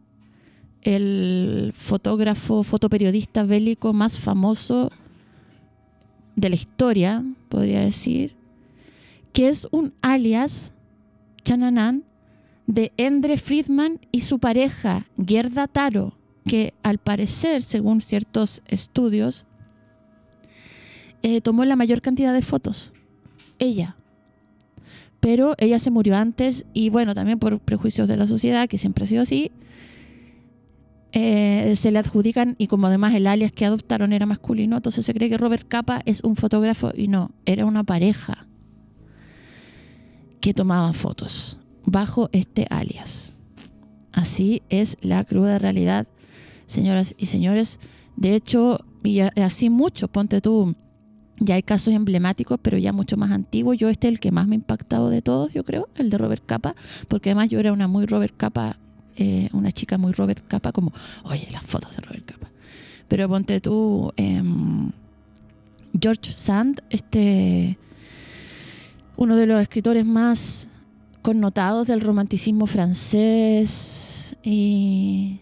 [0.84, 4.92] el fotógrafo, fotoperiodista bélico más famoso
[6.36, 8.36] de la historia, podría decir,
[9.34, 10.72] que es un alias,
[11.44, 12.04] Chananan,
[12.68, 16.16] de Endre Friedman y su pareja, Gerda Taro,
[16.46, 19.46] que al parecer, según ciertos estudios,
[21.24, 22.94] eh, tomó la mayor cantidad de fotos.
[23.58, 23.96] Ella.
[25.26, 29.06] Pero ella se murió antes y bueno, también por prejuicios de la sociedad, que siempre
[29.06, 29.52] ha sido así,
[31.14, 35.16] eh, se le adjudican y como además el alias que adoptaron era masculino, entonces se
[35.16, 38.46] cree que Robert Capa es un fotógrafo y no, era una pareja
[40.42, 41.58] que tomaba fotos
[41.88, 43.34] bajo este alias.
[44.12, 46.06] Así es la cruda realidad,
[46.68, 47.80] señoras y señores.
[48.16, 50.76] De hecho, y así mucho, ponte tú,
[51.40, 53.78] ya hay casos emblemáticos, pero ya mucho más antiguos.
[53.78, 56.18] Yo este es el que más me ha impactado de todos, yo creo, el de
[56.18, 56.76] Robert Capa,
[57.08, 58.78] porque además yo era una muy Robert Capa,
[59.18, 62.50] eh, una chica muy Robert Capa, como, oye, las fotos de Robert Capa.
[63.08, 64.92] Pero ponte tú, em,
[66.00, 67.78] George Sand, este,
[69.18, 70.68] uno de los escritores más
[71.22, 75.40] connotados del romanticismo francés y,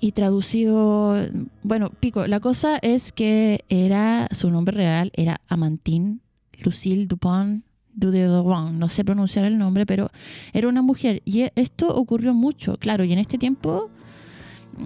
[0.00, 1.16] y traducido,
[1.62, 6.18] bueno, pico, la cosa es que era, su nombre real era Amantine
[6.62, 10.10] Lucille Dupont Dudevant, no sé pronunciar el nombre, pero
[10.52, 11.22] era una mujer.
[11.24, 13.90] Y e- esto ocurrió mucho, claro, y en este tiempo,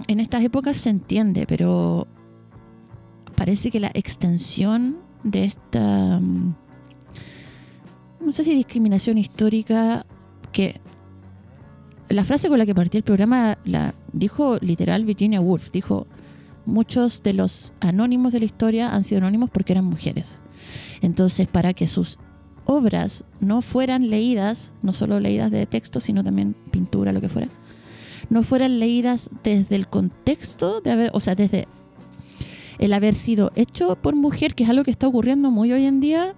[0.07, 2.07] en estas épocas se entiende, pero
[3.35, 6.55] parece que la extensión de esta, mm,
[8.21, 10.05] no sé si discriminación histórica,
[10.51, 10.81] que
[12.09, 16.07] la frase con la que partí el programa la dijo literal Virginia Woolf, dijo,
[16.65, 20.41] muchos de los anónimos de la historia han sido anónimos porque eran mujeres.
[21.01, 22.19] Entonces, para que sus
[22.65, 27.49] obras no fueran leídas, no solo leídas de texto, sino también pintura, lo que fuera,
[28.29, 31.67] no fueran leídas desde el contexto de haber, o sea, desde
[32.79, 35.99] el haber sido hecho por mujer, que es algo que está ocurriendo muy hoy en
[35.99, 36.35] día,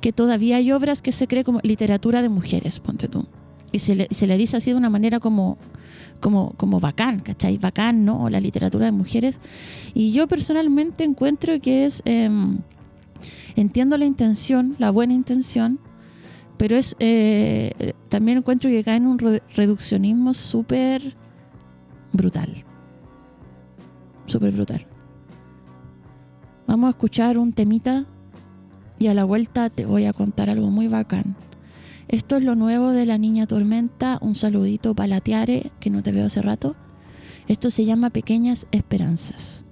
[0.00, 3.26] que todavía hay obras que se cree como literatura de mujeres, ponte tú.
[3.72, 5.56] Y se le, dice así de una manera como,
[6.20, 7.58] como, como bacán, ¿cachai?
[7.58, 8.28] Bacán, ¿no?
[8.28, 9.40] La literatura de mujeres.
[9.94, 12.02] Y yo personalmente encuentro que es...
[12.04, 12.58] em,
[13.56, 15.78] entiendo la intención, la buena intención,
[16.56, 21.14] pero es eh, también encuentro que cae en un re- reduccionismo súper
[22.12, 22.64] brutal.
[24.26, 24.86] Súper brutal.
[26.66, 28.06] Vamos a escuchar un temita
[28.98, 31.34] y a la vuelta te voy a contar algo muy bacán.
[32.10, 34.18] Esto es lo nuevo de la Niña Tormenta.
[34.20, 35.06] Un saludito para
[35.78, 36.74] que no te veo hace rato.
[37.46, 39.64] Esto se llama Pequeñas Esperanzas.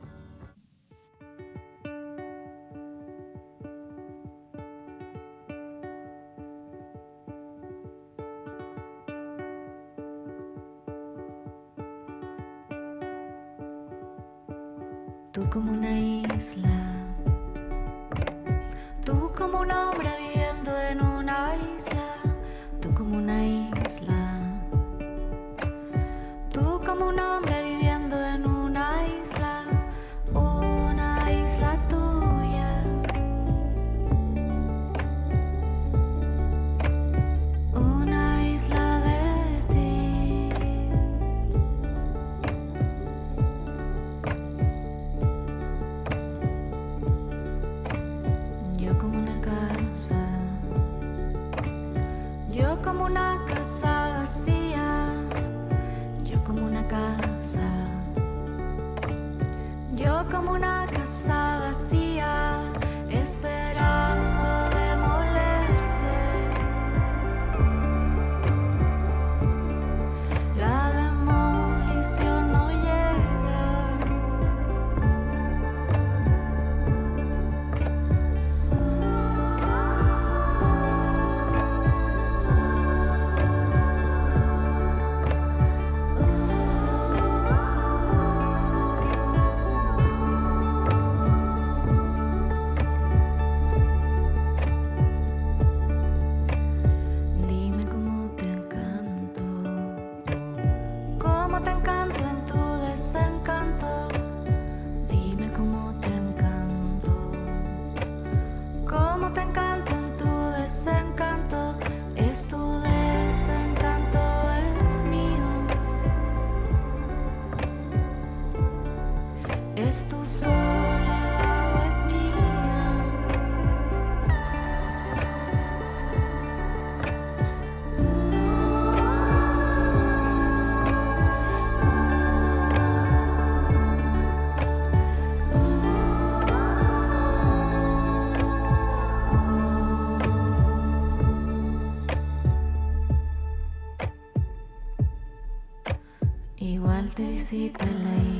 [147.18, 148.37] Te visito en la isla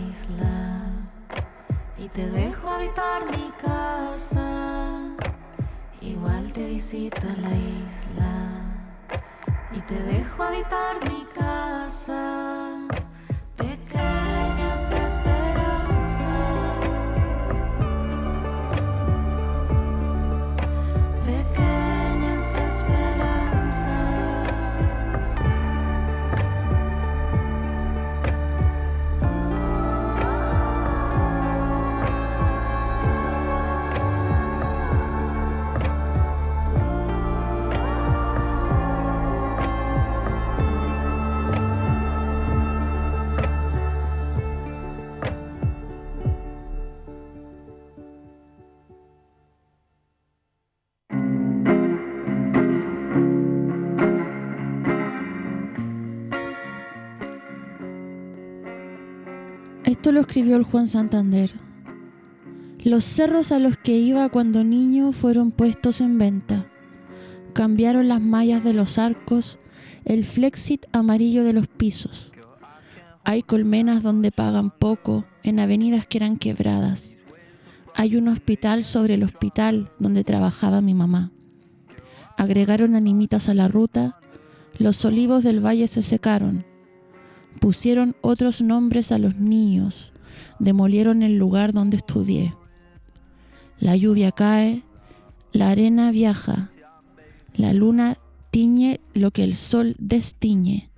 [59.99, 61.51] Esto lo escribió el Juan Santander.
[62.85, 66.67] Los cerros a los que iba cuando niño fueron puestos en venta.
[67.53, 69.59] Cambiaron las mallas de los arcos,
[70.05, 72.33] el flexit amarillo de los pisos.
[73.25, 77.19] Hay colmenas donde pagan poco, en avenidas que eran quebradas.
[77.97, 81.33] Hay un hospital sobre el hospital donde trabajaba mi mamá.
[82.37, 84.21] Agregaron animitas a la ruta,
[84.79, 86.68] los olivos del valle se secaron,
[87.61, 90.13] pusieron otros nombres a los niños,
[90.59, 92.55] demolieron el lugar donde estudié.
[93.79, 94.83] La lluvia cae,
[95.53, 96.71] la arena viaja,
[97.55, 98.19] la luna
[98.51, 100.89] tiñe lo que el sol destiñe.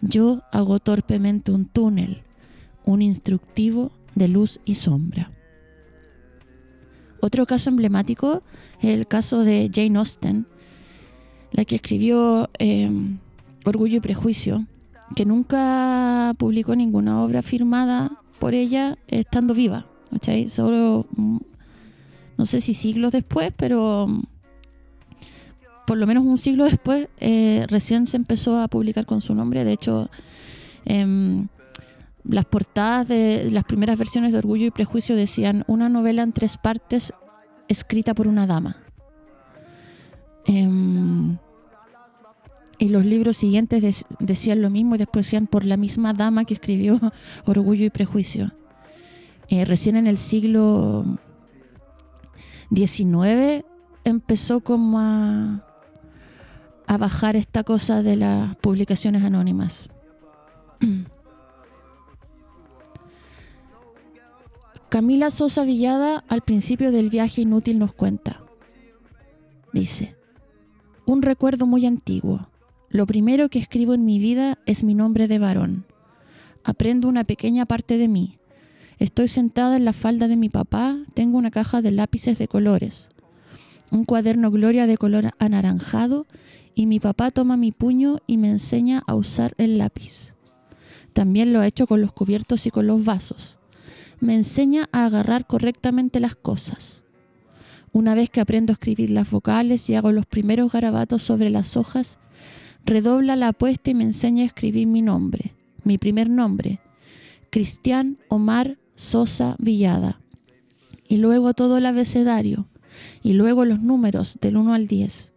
[0.00, 2.22] Yo hago torpemente un túnel,
[2.84, 5.30] un instructivo de luz y sombra.
[7.20, 8.42] Otro caso emblemático
[8.80, 10.46] es el caso de Jane Austen,
[11.52, 12.90] la que escribió eh,
[13.64, 14.66] Orgullo y Prejuicio,
[15.14, 19.86] que nunca publicó ninguna obra firmada por ella estando viva.
[20.10, 20.48] ¿cachai?
[20.48, 21.38] Solo, mm,
[22.38, 24.22] no sé si siglos después, pero mm,
[25.86, 29.64] por lo menos un siglo después, eh, recién se empezó a publicar con su nombre.
[29.64, 30.10] De hecho,
[30.84, 31.48] em,
[32.24, 36.56] las portadas de las primeras versiones de Orgullo y Prejuicio decían una novela en tres
[36.56, 37.12] partes
[37.68, 38.76] escrita por una dama.
[40.46, 41.36] Em,
[42.82, 46.44] y los libros siguientes dec- decían lo mismo y después decían por la misma dama
[46.44, 46.98] que escribió
[47.46, 48.50] Orgullo y Prejuicio.
[49.48, 51.04] Eh, recién en el siglo
[52.74, 53.64] XIX
[54.02, 55.62] empezó como a
[56.98, 59.88] bajar esta cosa de las publicaciones anónimas.
[64.88, 68.40] Camila Sosa Villada al principio del viaje inútil nos cuenta.
[69.72, 70.16] Dice,
[71.06, 72.48] un recuerdo muy antiguo.
[72.92, 75.86] Lo primero que escribo en mi vida es mi nombre de varón.
[76.62, 78.38] Aprendo una pequeña parte de mí.
[78.98, 83.08] Estoy sentada en la falda de mi papá, tengo una caja de lápices de colores,
[83.90, 86.26] un cuaderno Gloria de color anaranjado
[86.74, 90.34] y mi papá toma mi puño y me enseña a usar el lápiz.
[91.14, 93.58] También lo ha hecho con los cubiertos y con los vasos.
[94.20, 97.04] Me enseña a agarrar correctamente las cosas.
[97.90, 101.78] Una vez que aprendo a escribir las vocales y hago los primeros garabatos sobre las
[101.78, 102.18] hojas,
[102.84, 105.54] redobla la apuesta y me enseña a escribir mi nombre,
[105.84, 106.80] mi primer nombre,
[107.50, 110.20] Cristian Omar Sosa Villada.
[111.08, 112.68] Y luego todo el abecedario,
[113.22, 115.32] y luego los números del 1 al 10.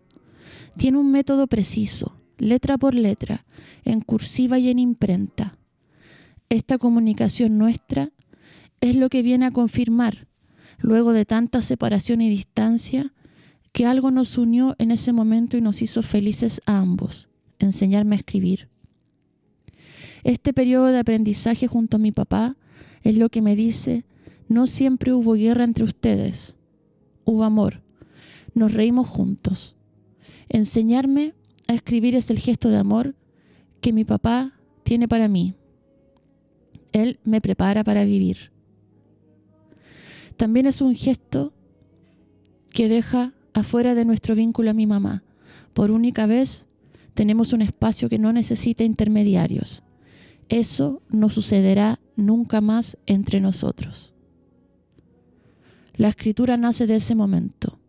[0.78, 3.46] Tiene un método preciso, letra por letra,
[3.84, 5.58] en cursiva y en imprenta.
[6.50, 8.12] Esta comunicación nuestra
[8.82, 10.28] es lo que viene a confirmar,
[10.80, 13.14] luego de tanta separación y distancia,
[13.72, 17.30] que algo nos unió en ese momento y nos hizo felices a ambos,
[17.60, 18.70] enseñarme a escribir.
[20.24, 22.58] Este periodo de aprendizaje junto a mi papá
[23.04, 24.06] es lo que me dice,
[24.48, 26.58] no siempre hubo guerra entre ustedes,
[27.24, 27.82] hubo amor,
[28.54, 29.76] nos reímos juntos.
[30.50, 31.34] Enseñarme
[31.68, 33.16] a escribir es el gesto de amor
[33.82, 34.54] que mi papá
[34.84, 35.56] tiene para mí.
[36.92, 38.52] Él me prepara para vivir.
[40.38, 41.54] También es un gesto
[42.72, 45.24] que deja afuera de nuestro vínculo a mi mamá.
[45.74, 46.66] Por única vez
[47.16, 49.84] tenemos un espacio que no necesita intermediarios.
[50.50, 54.14] Eso no sucederá nunca más entre nosotros.
[55.96, 57.80] La escritura nace de ese momento.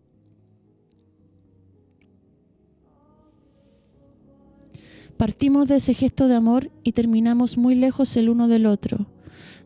[5.17, 9.07] Partimos de ese gesto de amor y terminamos muy lejos el uno del otro.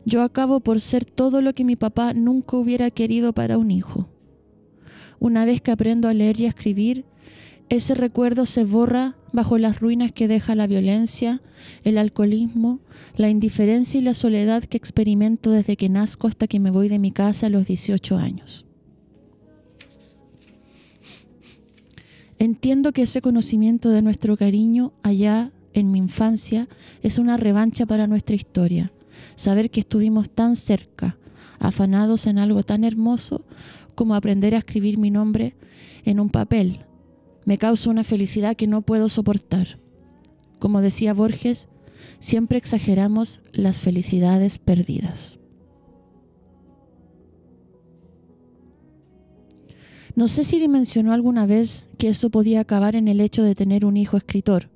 [0.05, 4.09] Yo acabo por ser todo lo que mi papá nunca hubiera querido para un hijo.
[5.19, 7.05] Una vez que aprendo a leer y a escribir,
[7.71, 11.41] ese recuerdo se borra bajo las ruinas que deja la violencia,
[11.85, 12.81] el alcoholismo,
[13.15, 16.99] la indiferencia y la soledad que experimento desde que nazco hasta que me voy de
[16.99, 18.65] mi casa a los 18 años.
[22.39, 26.67] Entiendo que ese conocimiento de nuestro cariño allá en mi infancia
[27.03, 28.91] es una revancha para nuestra historia.
[29.35, 31.17] Saber que estuvimos tan cerca,
[31.57, 33.45] afanados en algo tan hermoso
[33.95, 35.55] como aprender a escribir mi nombre
[36.03, 36.81] en un papel,
[37.51, 39.77] me causa una felicidad que no puedo soportar.
[40.57, 41.67] Como decía Borges,
[42.19, 45.37] siempre exageramos las felicidades perdidas.
[50.15, 53.83] No sé si dimensionó alguna vez que eso podía acabar en el hecho de tener
[53.83, 54.69] un hijo escritor.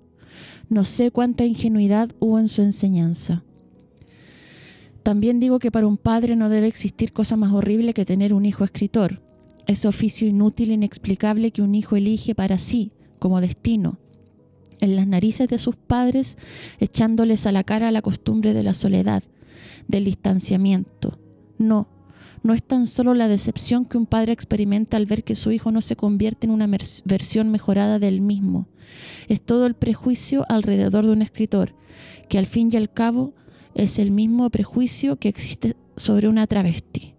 [0.68, 3.46] No sé cuánta ingenuidad hubo en su enseñanza.
[5.02, 8.46] También digo que para un padre no debe existir cosa más horrible que tener un
[8.46, 9.22] hijo escritor,
[9.68, 13.98] ese oficio inútil e inexplicable que un hijo elige para sí como destino,
[14.82, 16.38] en las narices de sus padres,
[16.80, 19.24] echándoles a la cara la costumbre de la soledad,
[19.88, 21.18] del distanciamiento.
[21.58, 21.88] No,
[22.44, 25.72] no es tan solo la decepción que un padre experimenta al ver que su hijo
[25.72, 26.70] no se convierte en una
[27.06, 28.68] versión mejorada del mismo.
[29.28, 31.74] Es todo el prejuicio alrededor de un escritor,
[32.30, 33.34] que al fin y al cabo
[33.74, 37.15] es el mismo prejuicio que existe sobre una travesti.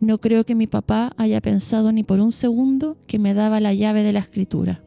[0.00, 3.74] No creo que mi papá haya pensado ni por un segundo que me daba la
[3.74, 4.82] llave de la escritura.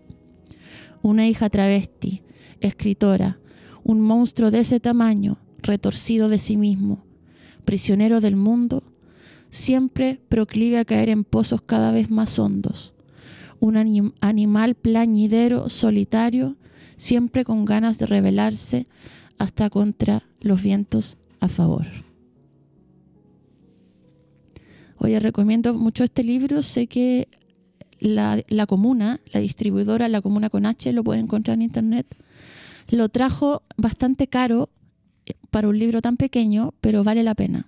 [1.01, 2.23] Una hija travesti,
[2.59, 3.39] escritora,
[3.83, 7.03] un monstruo de ese tamaño, retorcido de sí mismo,
[7.65, 8.83] prisionero del mundo,
[9.49, 12.93] siempre proclive a caer en pozos cada vez más hondos.
[13.59, 16.57] Un animal plañidero, solitario,
[16.97, 18.87] siempre con ganas de rebelarse
[19.37, 22.06] hasta contra los vientos a favor.
[24.97, 26.63] Oye, recomiendo mucho este libro.
[26.63, 27.27] Sé que
[27.99, 32.07] la, comuna, la distribuidora, la comuna con H, lo puede encontrar en internet.
[32.89, 34.69] Lo trajo bastante caro
[35.25, 37.67] eh, para un libro tan pequeño, pero vale la pena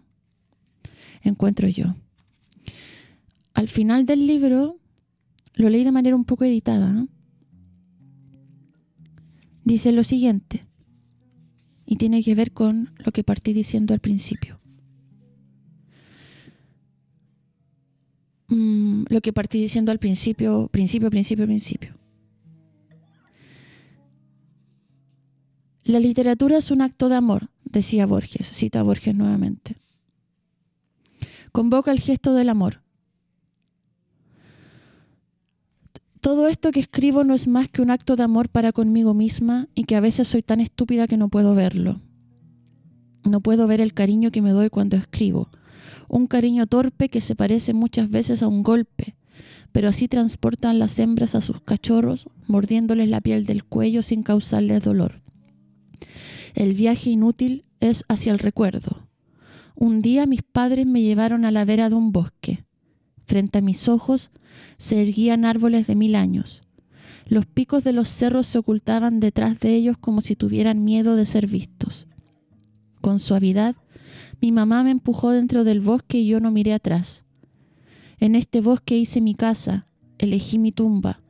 [1.23, 1.95] encuentro yo.
[3.53, 4.77] Al final del libro,
[5.55, 7.07] lo leí de manera un poco editada,
[9.63, 10.65] dice lo siguiente,
[11.85, 14.58] y tiene que ver con lo que partí diciendo al principio.
[18.49, 21.95] Mm, lo que partí diciendo al principio, principio, principio, principio.
[25.83, 29.77] La literatura es un acto de amor, decía Borges, cita Borges nuevamente
[31.51, 32.81] convoca el gesto del amor.
[36.21, 39.69] Todo esto que escribo no es más que un acto de amor para conmigo misma
[39.73, 42.01] y que a veces soy tan estúpida que no puedo verlo.
[43.23, 45.49] No puedo ver el cariño que me doy cuando escribo.
[46.09, 49.15] Un cariño torpe que se parece muchas veces a un golpe,
[49.71, 54.83] pero así transportan las hembras a sus cachorros, mordiéndoles la piel del cuello sin causarles
[54.83, 55.21] dolor.
[56.55, 59.09] El viaje inútil es hacia el recuerdo,
[59.81, 62.65] un día mis padres me llevaron a la vera de un bosque.
[63.25, 64.29] Frente a mis ojos
[64.77, 66.63] se erguían árboles de mil años.
[67.25, 71.25] Los picos de los cerros se ocultaban detrás de ellos como si tuvieran miedo de
[71.25, 72.07] ser vistos.
[72.99, 73.77] Con suavidad,
[74.41, 77.25] mi mamá me empujó dentro del bosque y yo no miré atrás.
[78.19, 79.87] En este bosque hice mi casa,
[80.17, 81.21] elegí mi tumba,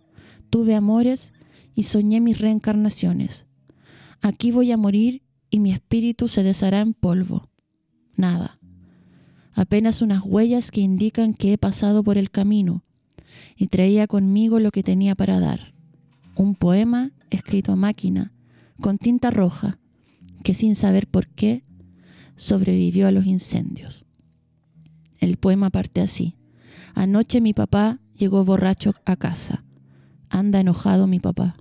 [0.50, 1.34] tuve amores
[1.76, 3.46] y soñé mis reencarnaciones.
[4.22, 7.50] Aquí voy a morir y mi espíritu se deshará en polvo
[8.20, 8.58] nada.
[9.54, 12.84] Apenas unas huellas que indican que he pasado por el camino
[13.56, 15.74] y traía conmigo lo que tenía para dar.
[16.36, 18.32] Un poema escrito a máquina,
[18.80, 19.80] con tinta roja,
[20.44, 21.64] que sin saber por qué
[22.40, 24.06] sobrevivió a los incendios.
[25.20, 26.38] El poema parte así.
[26.96, 29.66] Anoche mi papá llegó borracho a casa.
[30.30, 31.58] Anda enojado mi papá.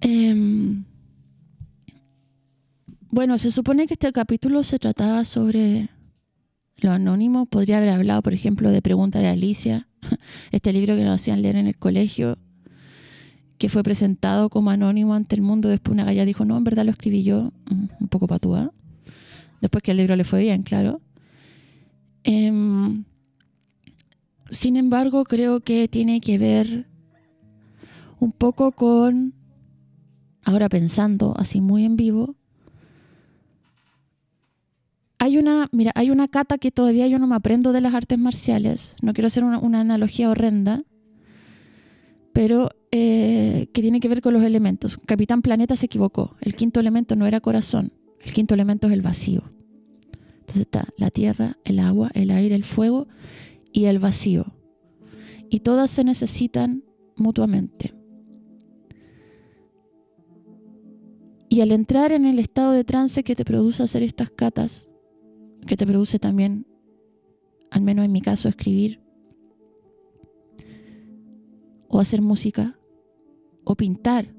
[0.00, 0.84] Em,
[3.10, 5.90] bueno, se supone que este capítulo se trataba sobre
[6.78, 7.44] lo anónimo.
[7.44, 9.88] Podría haber hablado, por ejemplo, de Pregunta de Alicia,
[10.52, 12.38] este libro que nos hacían leer en el colegio,
[13.58, 15.68] que fue presentado como anónimo ante el mundo.
[15.68, 18.72] Después una galla dijo, no, en verdad lo escribí yo, mm, un poco patúa.
[19.60, 21.00] Después que el libro le fue bien, claro.
[22.24, 23.04] Em,
[24.50, 26.86] sin embargo, creo que tiene que ver
[28.18, 29.34] un poco con
[30.46, 32.36] ahora pensando así muy en vivo,
[35.18, 38.18] hay una, mira, hay una cata que todavía yo no me aprendo de las artes
[38.18, 40.82] marciales, no quiero hacer una, analogía horrenda,
[42.36, 44.98] pero eh, que tiene que ver con los elementos.
[45.06, 49.00] Capitán Planeta se equivocó, el quinto elemento no era corazón, el quinto elemento es el
[49.00, 49.42] vacío.
[50.40, 53.08] Entonces está la tierra, el agua, el aire, el fuego
[53.72, 54.52] y el vacío.
[55.48, 56.84] Y todas se necesitan
[57.16, 57.94] mutuamente.
[61.48, 64.86] Y al entrar en el estado de trance que te produce hacer estas catas,
[65.66, 66.66] que te produce también,
[67.70, 69.05] al menos en mi caso, escribir,
[71.88, 72.78] o hacer música,
[73.64, 74.36] o pintar,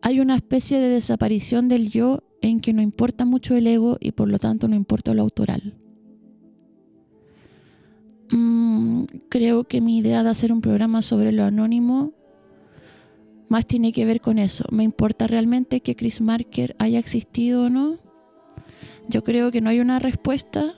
[0.00, 4.12] hay una especie de desaparición del yo en que no importa mucho el ego y
[4.12, 5.74] por lo tanto no importa lo autoral.
[8.30, 12.12] Mm, creo que mi idea de hacer un programa sobre lo anónimo
[13.48, 14.64] más tiene que ver con eso.
[14.70, 17.96] ¿Me importa realmente que Chris Marker haya existido o no?
[19.08, 20.74] Yo creo que no hay una respuesta.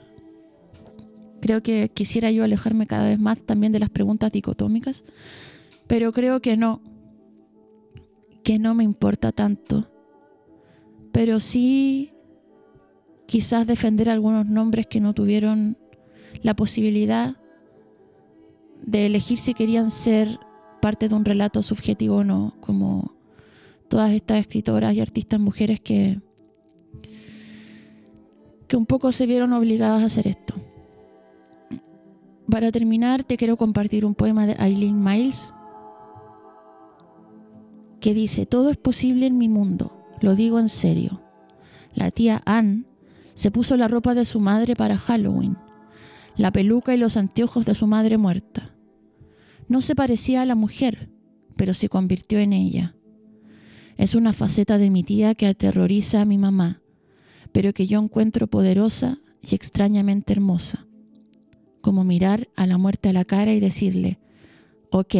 [1.41, 5.03] Creo que quisiera yo alejarme cada vez más también de las preguntas dicotómicas,
[5.87, 6.81] pero creo que no,
[8.43, 9.89] que no me importa tanto.
[11.11, 12.13] Pero sí
[13.25, 15.77] quizás defender algunos nombres que no tuvieron
[16.43, 17.37] la posibilidad
[18.81, 20.39] de elegir si querían ser
[20.81, 23.15] parte de un relato subjetivo o no, como
[23.87, 26.19] todas estas escritoras y artistas mujeres que,
[28.67, 30.55] que un poco se vieron obligadas a hacer esto.
[32.51, 35.53] Para terminar, te quiero compartir un poema de Eileen Miles
[38.01, 41.21] que dice, todo es posible en mi mundo, lo digo en serio.
[41.93, 42.87] La tía Ann
[43.35, 45.57] se puso la ropa de su madre para Halloween,
[46.35, 48.75] la peluca y los anteojos de su madre muerta.
[49.69, 51.09] No se parecía a la mujer,
[51.55, 52.95] pero se convirtió en ella.
[53.95, 56.81] Es una faceta de mi tía que aterroriza a mi mamá,
[57.53, 60.85] pero que yo encuentro poderosa y extrañamente hermosa.
[61.81, 64.19] Como mirar a la muerte a la cara y decirle,
[64.91, 65.15] ok,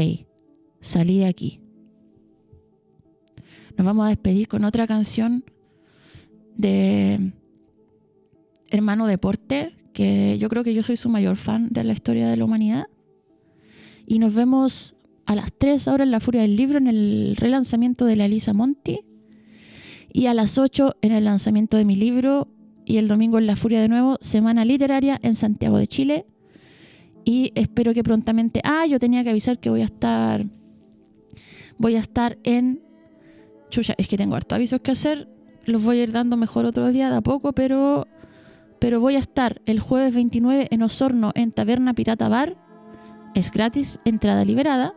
[0.79, 1.59] salí de aquí.
[3.77, 5.43] Nos vamos a despedir con otra canción
[6.55, 7.33] de
[8.69, 12.37] Hermano Deporte, que yo creo que yo soy su mayor fan de la historia de
[12.37, 12.85] la humanidad.
[14.05, 14.95] Y nos vemos
[15.25, 18.53] a las 3 ahora en La Furia del Libro en el relanzamiento de la Elisa
[18.53, 19.01] Monti.
[20.13, 22.49] Y a las 8 en el lanzamiento de mi libro.
[22.85, 26.25] Y el domingo en La Furia de nuevo, Semana Literaria en Santiago de Chile.
[27.23, 28.61] Y espero que prontamente.
[28.63, 30.45] Ah, yo tenía que avisar que voy a estar.
[31.77, 32.81] Voy a estar en.
[33.69, 35.29] Chucha, es que tengo hartos avisos que hacer.
[35.65, 38.07] Los voy a ir dando mejor otro día de a poco, pero.
[38.79, 42.57] Pero voy a estar el jueves 29 en Osorno en Taberna Pirata Bar
[43.33, 44.93] es gratis, entrada liberada.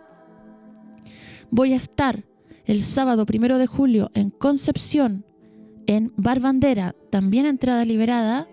[1.51, 2.25] Voy a estar
[2.65, 5.25] el sábado primero de julio en Concepción,
[5.87, 8.49] en Bar Bandera, también entrada liberada.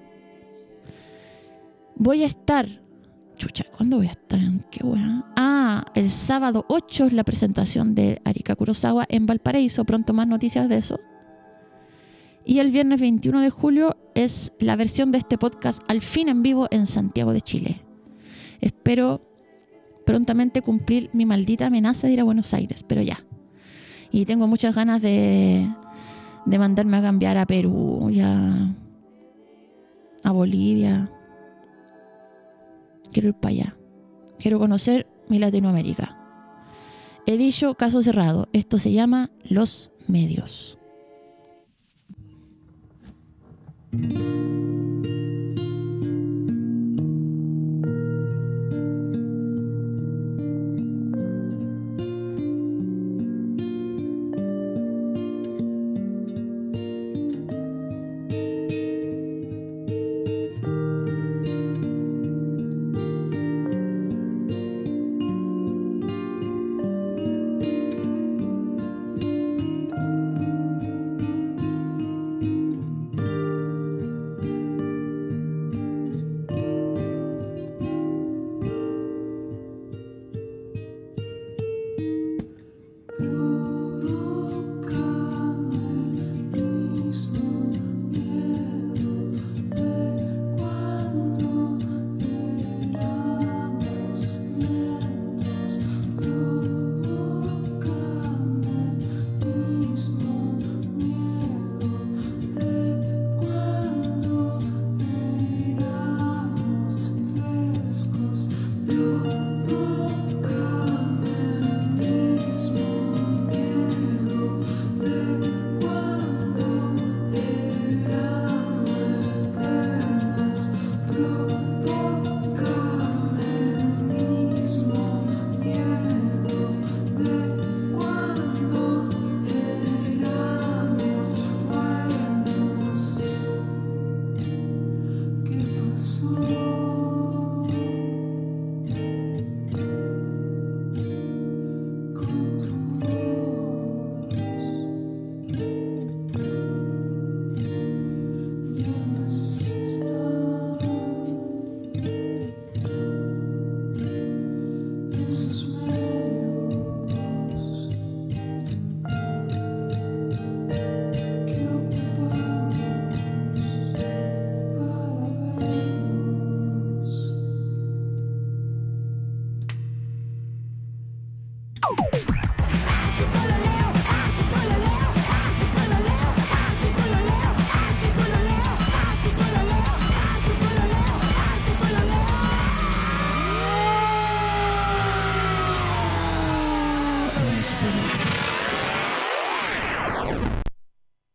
[1.96, 2.82] Voy a estar.
[3.76, 4.40] ¿Cuándo voy a estar?
[4.70, 5.26] Qué buena.
[5.36, 9.86] Ah, el sábado 8 es la presentación de Arika Kurosawa en Valparaíso.
[9.86, 11.00] Pronto más noticias de eso.
[12.46, 16.42] Y el viernes 21 de julio es la versión de este podcast al fin en
[16.42, 17.82] vivo en Santiago de Chile.
[18.60, 19.22] Espero
[20.06, 23.24] prontamente cumplir mi maldita amenaza de ir a Buenos Aires, pero ya.
[24.12, 25.70] Y tengo muchas ganas de,
[26.46, 28.76] de mandarme a cambiar a Perú, ya
[30.24, 31.12] a Bolivia.
[33.12, 33.78] Quiero ir para allá.
[34.40, 36.18] Quiero conocer mi Latinoamérica.
[37.26, 38.48] He dicho caso cerrado.
[38.54, 40.80] Esto se llama Los Medios.